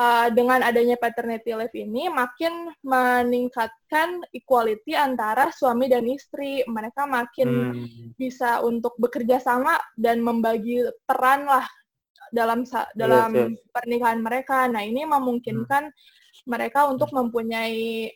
uh, 0.00 0.26
dengan 0.34 0.64
adanya 0.64 0.98
paternity 0.98 1.54
leave 1.54 1.76
ini 1.78 2.10
makin 2.10 2.72
meningkatkan 2.82 4.26
equality 4.34 4.96
antara 4.98 5.54
suami 5.54 5.86
dan 5.86 6.02
istri. 6.10 6.66
Mereka 6.66 7.06
makin 7.06 7.50
Hmm. 7.70 8.10
bisa 8.18 8.58
untuk 8.64 8.96
bekerja 8.98 9.38
sama 9.38 9.78
dan 9.94 10.18
membagi 10.18 10.82
peran 11.06 11.46
lah 11.46 11.66
dalam 12.32 12.64
Yes, 12.64 12.88
dalam 12.96 13.30
yes. 13.30 13.60
pernikahan 13.70 14.18
mereka. 14.18 14.64
Nah, 14.66 14.82
ini 14.82 15.04
memungkinkan 15.04 15.92
mereka 16.48 16.88
untuk 16.88 17.12
mempunyai 17.12 18.08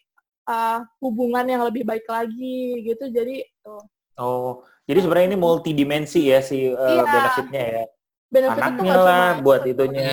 uh, 0.48 0.80
hubungan 0.98 1.44
yang 1.46 1.62
lebih 1.62 1.84
baik 1.84 2.08
lagi 2.08 2.80
gitu. 2.82 3.12
Jadi 3.12 3.44
tuh, 3.60 3.84
Oh, 4.16 4.64
jadi 4.88 5.04
sebenarnya 5.04 5.36
ini 5.36 5.38
multidimensi 5.38 6.32
ya 6.32 6.40
si 6.40 6.72
uh, 6.72 6.72
Iya. 6.72 7.04
benefitnya 7.04 7.64
ya. 7.68 7.84
benefit 8.26 8.58
itu 8.58 8.64
Anaknya 8.64 8.82
nggak 8.90 9.04
lah 9.06 9.22
cuma 9.30 9.44
buat 9.44 9.60
satu. 9.62 9.70
itunya 9.70 10.10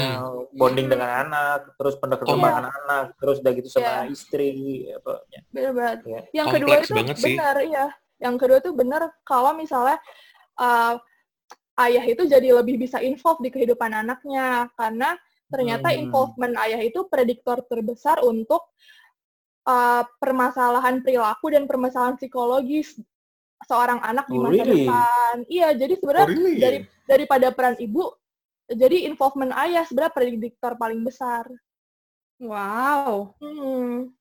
bonding 0.53 0.85
Hmm. 0.85 0.93
dengan 0.93 1.09
anak, 1.25 1.59
terus 1.79 1.95
pendekatan 1.97 2.35
Iya. 2.35 2.43
dengan 2.45 2.67
anak, 2.69 3.05
terus 3.17 3.35
udah 3.41 3.51
gitu 3.55 3.69
sama 3.71 3.87
Iya. 3.89 3.99
istri 4.11 4.49
apa 4.93 5.13
ya. 5.31 5.39
Bener 5.49 5.71
banget. 5.73 5.99
Ya. 6.05 6.21
Yang 6.29 6.47
Kompleks 6.51 6.87
kedua 6.91 7.01
itu 7.01 7.23
benar, 7.25 7.55
iya. 7.63 7.85
Yang 8.21 8.35
kedua 8.37 8.57
itu 8.61 8.71
benar 8.75 9.01
kalau 9.25 9.51
misalnya 9.55 9.97
uh, 10.59 10.93
ayah 11.81 12.05
itu 12.05 12.23
jadi 12.29 12.53
lebih 12.53 12.77
bisa 12.77 13.01
involve 13.01 13.41
di 13.41 13.49
kehidupan 13.49 13.91
anaknya 13.93 14.69
karena 14.77 15.17
ternyata 15.49 15.93
Hmm. 15.93 16.01
involvement 16.05 16.53
ayah 16.65 16.81
itu 16.81 17.05
prediktor 17.09 17.61
terbesar 17.69 18.21
untuk 18.25 18.61
uh, 19.69 20.03
permasalahan 20.17 21.01
perilaku 21.01 21.53
dan 21.53 21.69
permasalahan 21.69 22.17
psikologis 22.17 22.97
seorang 23.63 24.01
anak 24.03 24.27
di 24.27 24.37
Oh, 24.37 24.43
masa 24.43 24.63
really? 24.65 24.83
depan. 24.85 25.35
Iya, 25.47 25.67
jadi 25.77 25.93
Oh, 25.95 25.99
sebenarnya 26.01 26.27
really? 26.27 26.59
dari 26.59 26.77
daripada 27.07 27.47
peran 27.55 27.75
ibu, 27.79 28.11
jadi 28.67 29.07
involvement 29.07 29.53
ayah 29.55 29.83
sebenarnya 29.87 30.13
prediktor 30.15 30.73
paling 30.75 31.01
besar. 31.05 31.47
Wow. 32.43 33.37
Hmm. 33.39 34.11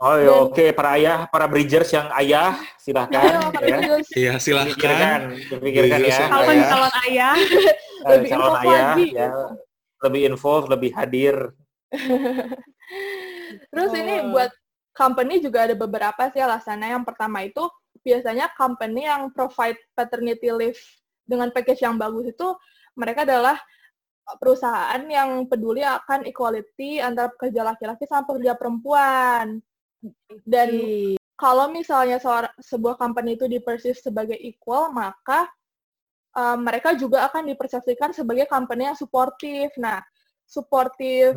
Oh 0.00 0.16
ya 0.16 0.32
oke 0.48 0.64
para 0.72 0.96
ayah, 0.96 1.28
para 1.28 1.44
bridgers 1.44 1.92
yang 1.92 2.08
ayah 2.16 2.56
silahkan 2.80 3.52
Iya, 3.60 3.76
ya. 3.76 3.78
Iya, 4.16 4.32
silahkan. 4.40 4.72
dipikirkan 4.72 5.20
ya. 5.28 5.60
Bridgers 5.60 6.16
yang 6.16 6.30
Calon 6.32 6.48
ayah. 6.48 6.68
calon 6.72 6.94
ayah. 7.04 7.34
Eh, 7.36 8.08
lebih 8.16 8.28
calon 8.32 8.40
involved 8.48 8.64
ayah 8.64 8.86
lagi. 8.96 9.06
ya 9.12 9.30
lebih 10.00 10.22
involved, 10.24 10.68
lebih 10.72 10.90
hadir. 10.96 11.36
Terus 13.70 13.90
ini 13.92 14.14
Oh. 14.24 14.32
buat 14.32 14.48
company 14.96 15.44
juga 15.44 15.68
ada 15.68 15.76
beberapa 15.76 16.22
sih 16.32 16.40
alasannya. 16.40 16.96
Yang 16.96 17.04
pertama 17.04 17.44
itu 17.44 17.68
biasanya 18.00 18.48
company 18.56 19.04
yang 19.04 19.28
provide 19.28 19.76
paternity 19.92 20.48
leave 20.48 20.80
dengan 21.28 21.52
package 21.52 21.84
yang 21.84 22.00
bagus 22.00 22.32
itu 22.32 22.48
mereka 22.96 23.28
adalah 23.28 23.60
perusahaan 24.40 25.02
yang 25.04 25.44
peduli 25.44 25.84
akan 25.84 26.24
equality 26.24 27.04
antara 27.04 27.28
pekerja 27.28 27.60
laki-laki 27.68 28.08
sama 28.08 28.24
pekerja 28.24 28.56
perempuan. 28.56 29.60
Dan 30.44 30.70
kalau 31.36 31.72
misalnya 31.72 32.20
sebuah 32.60 33.00
company 33.00 33.36
itu 33.36 33.48
dipersif 33.48 33.96
sebagai 34.00 34.36
equal, 34.36 34.92
maka 34.92 35.48
uh, 36.36 36.56
mereka 36.60 36.92
juga 36.96 37.24
akan 37.28 37.48
dipersepsikan 37.48 38.12
sebagai 38.12 38.44
company 38.48 38.92
yang 38.92 38.98
suportif. 38.98 39.72
Nah, 39.80 40.04
suportif 40.44 41.36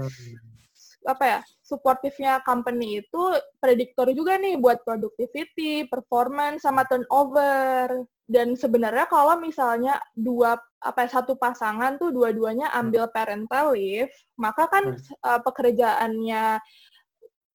apa 1.03 1.23
ya 1.27 1.39
suportifnya 1.59 2.39
company 2.47 3.03
itu 3.03 3.21
prediktor 3.59 4.07
juga 4.15 4.39
nih 4.39 4.55
buat 4.55 4.83
productivity, 4.87 5.87
performance, 5.87 6.63
sama 6.63 6.87
turnover. 6.87 8.07
Dan 8.23 8.55
sebenarnya 8.55 9.07
kalau 9.11 9.35
misalnya 9.35 9.99
dua 10.15 10.55
apa 10.79 11.07
ya, 11.07 11.19
satu 11.19 11.35
pasangan 11.35 11.99
tuh 11.99 12.11
dua-duanya 12.15 12.71
ambil 12.71 13.11
parental 13.11 13.75
leave, 13.75 14.11
maka 14.39 14.67
kan 14.71 14.95
uh, 15.27 15.39
pekerjaannya 15.43 16.59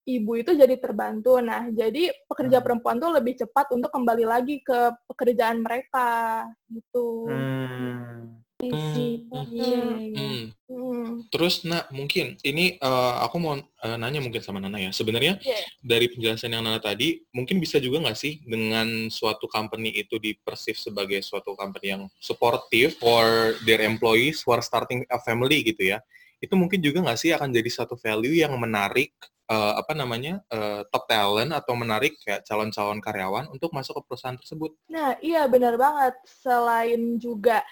ibu 0.08 0.40
itu 0.40 0.56
jadi 0.56 0.72
terbantu. 0.80 1.36
Nah, 1.44 1.68
jadi 1.68 2.08
pekerja 2.24 2.58
Hmm. 2.58 2.64
perempuan 2.64 2.96
tuh 2.96 3.12
lebih 3.12 3.36
cepat 3.36 3.68
untuk 3.76 3.92
kembali 3.92 4.24
lagi 4.24 4.64
ke 4.64 4.96
pekerjaan 5.04 5.60
mereka 5.60 6.48
gitu. 6.72 7.28
Hmm. 7.28 8.40
Isi. 8.58 9.22
iya, 9.54 10.02
iya. 10.02 10.18
Hmm. 10.18 10.44
Hmm. 10.66 11.08
Terus, 11.30 11.62
Nak, 11.62 11.94
mungkin 11.94 12.34
ini 12.42 12.74
eh, 12.74 13.14
aku 13.22 13.38
mau 13.38 13.54
eh, 13.54 13.96
nanya 13.96 14.18
mungkin 14.18 14.42
sama 14.42 14.58
Nana 14.58 14.82
ya. 14.82 14.90
Sebenarnya 14.90 15.38
Iya. 15.38 15.62
dari 15.78 16.10
penjelasan 16.10 16.50
yang 16.50 16.66
Nana 16.66 16.82
tadi, 16.82 17.22
mungkin 17.30 17.62
bisa 17.62 17.78
juga 17.78 18.02
nggak 18.02 18.18
sih 18.18 18.42
dengan 18.42 19.06
suatu 19.14 19.46
company 19.46 19.94
itu 19.94 20.18
dipersif 20.18 20.74
sebagai 20.74 21.22
suatu 21.22 21.54
company 21.54 21.86
yang 21.94 22.02
supportive 22.18 22.98
for 22.98 23.54
their 23.62 23.78
employees 23.86 24.42
who 24.42 24.50
are 24.50 24.64
starting 24.64 25.06
a 25.06 25.22
family 25.22 25.62
gitu 25.62 25.94
ya. 25.94 26.02
Itu 26.38 26.55
mungkin 26.55 26.79
juga 26.79 27.03
nggak 27.03 27.18
sih 27.18 27.31
akan 27.35 27.51
jadi 27.51 27.70
satu 27.70 27.98
value 27.98 28.38
yang 28.42 28.55
menarik 28.57 29.14
eh, 29.51 29.72
apa 29.77 29.92
namanya 29.92 30.40
eh, 30.51 30.83
top 30.88 31.05
talent 31.11 31.51
atau 31.51 31.74
menarik 31.74 32.18
kayak 32.22 32.46
calon-calon 32.46 33.03
karyawan 33.03 33.51
untuk 33.51 33.74
masuk 33.74 34.01
ke 34.01 34.03
perusahaan 34.07 34.38
tersebut. 34.38 34.74
Nah, 34.88 35.18
iya 35.20 35.44
benar 35.51 35.74
banget. 35.74 36.14
Selain 36.24 37.18
juga 37.18 37.62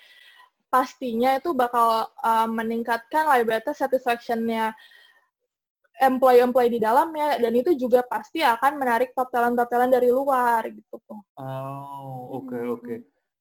pastinya 0.67 1.39
itu 1.39 1.55
bakal 1.55 2.11
uh, 2.21 2.49
meningkatkan 2.51 3.25
lah 3.25 3.39
ibaratnya 3.41 3.73
satisfaction-nya 3.73 4.75
employee-employee 5.97 6.77
di 6.77 6.81
dalamnya 6.83 7.41
dan 7.41 7.53
itu 7.57 7.73
juga 7.73 8.05
pasti 8.05 8.45
akan 8.45 8.77
menarik 8.77 9.17
top 9.17 9.33
talent-top 9.33 9.69
talent 9.73 9.93
dari 9.97 10.13
luar 10.13 10.69
gitu. 10.69 11.01
Oh, 11.41 12.45
oke 12.45 12.53
Hmm. 12.53 12.75
oke. 12.77 12.95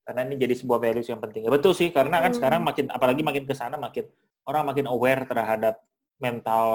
Karena 0.05 0.21
ini 0.21 0.37
jadi 0.37 0.53
sebuah 0.53 0.77
values 0.77 1.09
yang 1.09 1.17
penting. 1.17 1.43
Ya, 1.43 1.51
betul 1.51 1.73
sih, 1.73 1.89
karena 1.89 2.21
kan 2.21 2.29
Hmm. 2.29 2.37
sekarang 2.37 2.61
makin 2.61 2.85
apalagi 2.93 3.25
makin 3.25 3.43
ke 3.43 3.57
sana 3.57 3.73
makin 3.75 4.05
orang 4.45 4.69
makin 4.69 4.85
aware 4.85 5.25
terhadap 5.25 5.81
mental 6.21 6.67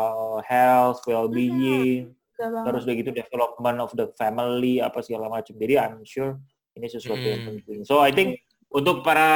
health, 0.43 1.01
well-being, 1.07 2.11
banget. 2.35 2.65
terus 2.67 2.83
udah 2.85 2.97
gitu 2.99 3.11
development 3.15 3.79
of 3.79 3.91
the 3.95 4.11
family 4.19 4.83
apa 4.83 4.99
segala 5.01 5.31
macam. 5.31 5.55
Jadi 5.55 5.75
I'm 5.79 6.03
sure 6.03 6.37
ini 6.75 6.91
sesuatu 6.91 7.23
yang 7.23 7.47
Hmm. 7.47 7.55
penting. 7.57 7.87
So 7.87 8.03
I 8.03 8.11
think 8.11 8.43
untuk 8.69 9.03
para 9.03 9.31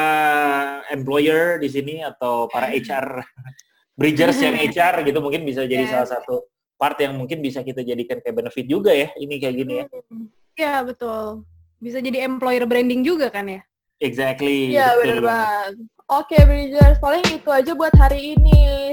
employer 0.91 1.59
di 1.59 1.71
sini 1.71 2.03
atau 2.03 2.47
para 2.47 2.69
HR 2.69 3.23
bridgers 3.99 4.43
yang 4.43 4.59
HR 4.67 5.07
gitu 5.07 5.23
mungkin 5.23 5.47
bisa 5.47 5.63
jadi 5.65 5.87
Yes. 5.87 5.95
salah 5.95 6.09
satu 6.19 6.51
part 6.75 6.99
yang 6.99 7.15
mungkin 7.15 7.39
bisa 7.39 7.63
kita 7.63 7.81
jadikan 7.81 8.19
kayak 8.19 8.35
benefit 8.35 8.67
juga 8.67 8.91
ya 8.91 9.15
ini 9.15 9.39
kayak 9.39 9.55
gini 9.55 9.73
ya. 9.79 9.87
Hmm. 10.11 10.27
Iya, 10.55 10.75
betul. 10.83 11.47
Bisa 11.79 11.99
jadi 11.99 12.27
employer 12.27 12.67
branding 12.67 13.03
juga 13.03 13.31
kan 13.31 13.47
ya? 13.47 13.63
Exactly. 14.01 14.75
Iya 14.75 14.99
benar 15.01 15.19
banget. 15.21 15.73
Oke 16.07 16.37
Bridgers, 16.45 16.99
paling 17.01 17.25
itu 17.27 17.49
aja 17.49 17.73
buat 17.73 17.95
hari 17.97 18.37
ini. 18.37 18.93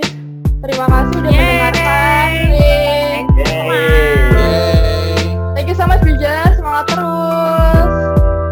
Terima 0.62 0.86
kasih 0.88 1.16
udah 1.20 1.32
Yeay. 1.32 1.42
mendengarkan. 1.42 2.28
Yeay. 2.48 3.14
Yay. 3.36 4.56
Thank 5.54 5.68
you 5.68 5.76
so 5.76 5.84
much 5.84 6.00
Bridgers, 6.00 6.54
semangat 6.56 6.86
terus. 6.88 7.92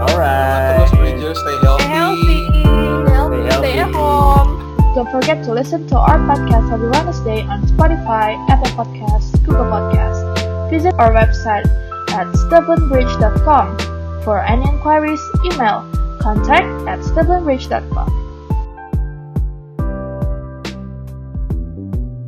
Alright. 0.03 0.75
Terus 0.83 0.91
Bridgers 0.97 1.37
stay 1.37 1.55
Stay 1.55 1.63
healthy. 1.63 1.87
healthy. 1.87 2.39
Stay 2.49 3.13
healthy, 3.13 3.39
Stay 3.39 3.77
at 3.77 3.87
healthy. 3.87 3.93
home. 3.93 4.49
Don't 4.97 5.11
forget 5.13 5.39
to 5.45 5.53
listen 5.53 5.85
to 5.87 5.95
our 5.95 6.17
podcast 6.19 6.67
every 6.67 6.89
Wednesday 6.89 7.45
on 7.45 7.63
Spotify, 7.69 8.35
Apple 8.49 8.73
Podcasts, 8.75 9.31
Google 9.45 9.69
Podcasts. 9.69 10.25
Visit 10.67 10.97
our 10.99 11.13
website 11.13 11.63
at 12.11 12.27
stubbornbridge.com. 12.35 13.77
For 14.21 14.43
any 14.43 14.67
inquiries, 14.67 15.21
email 15.47 15.87
contact 16.19 16.87
at 16.87 16.99
stubbornbridge.com. 16.99 18.28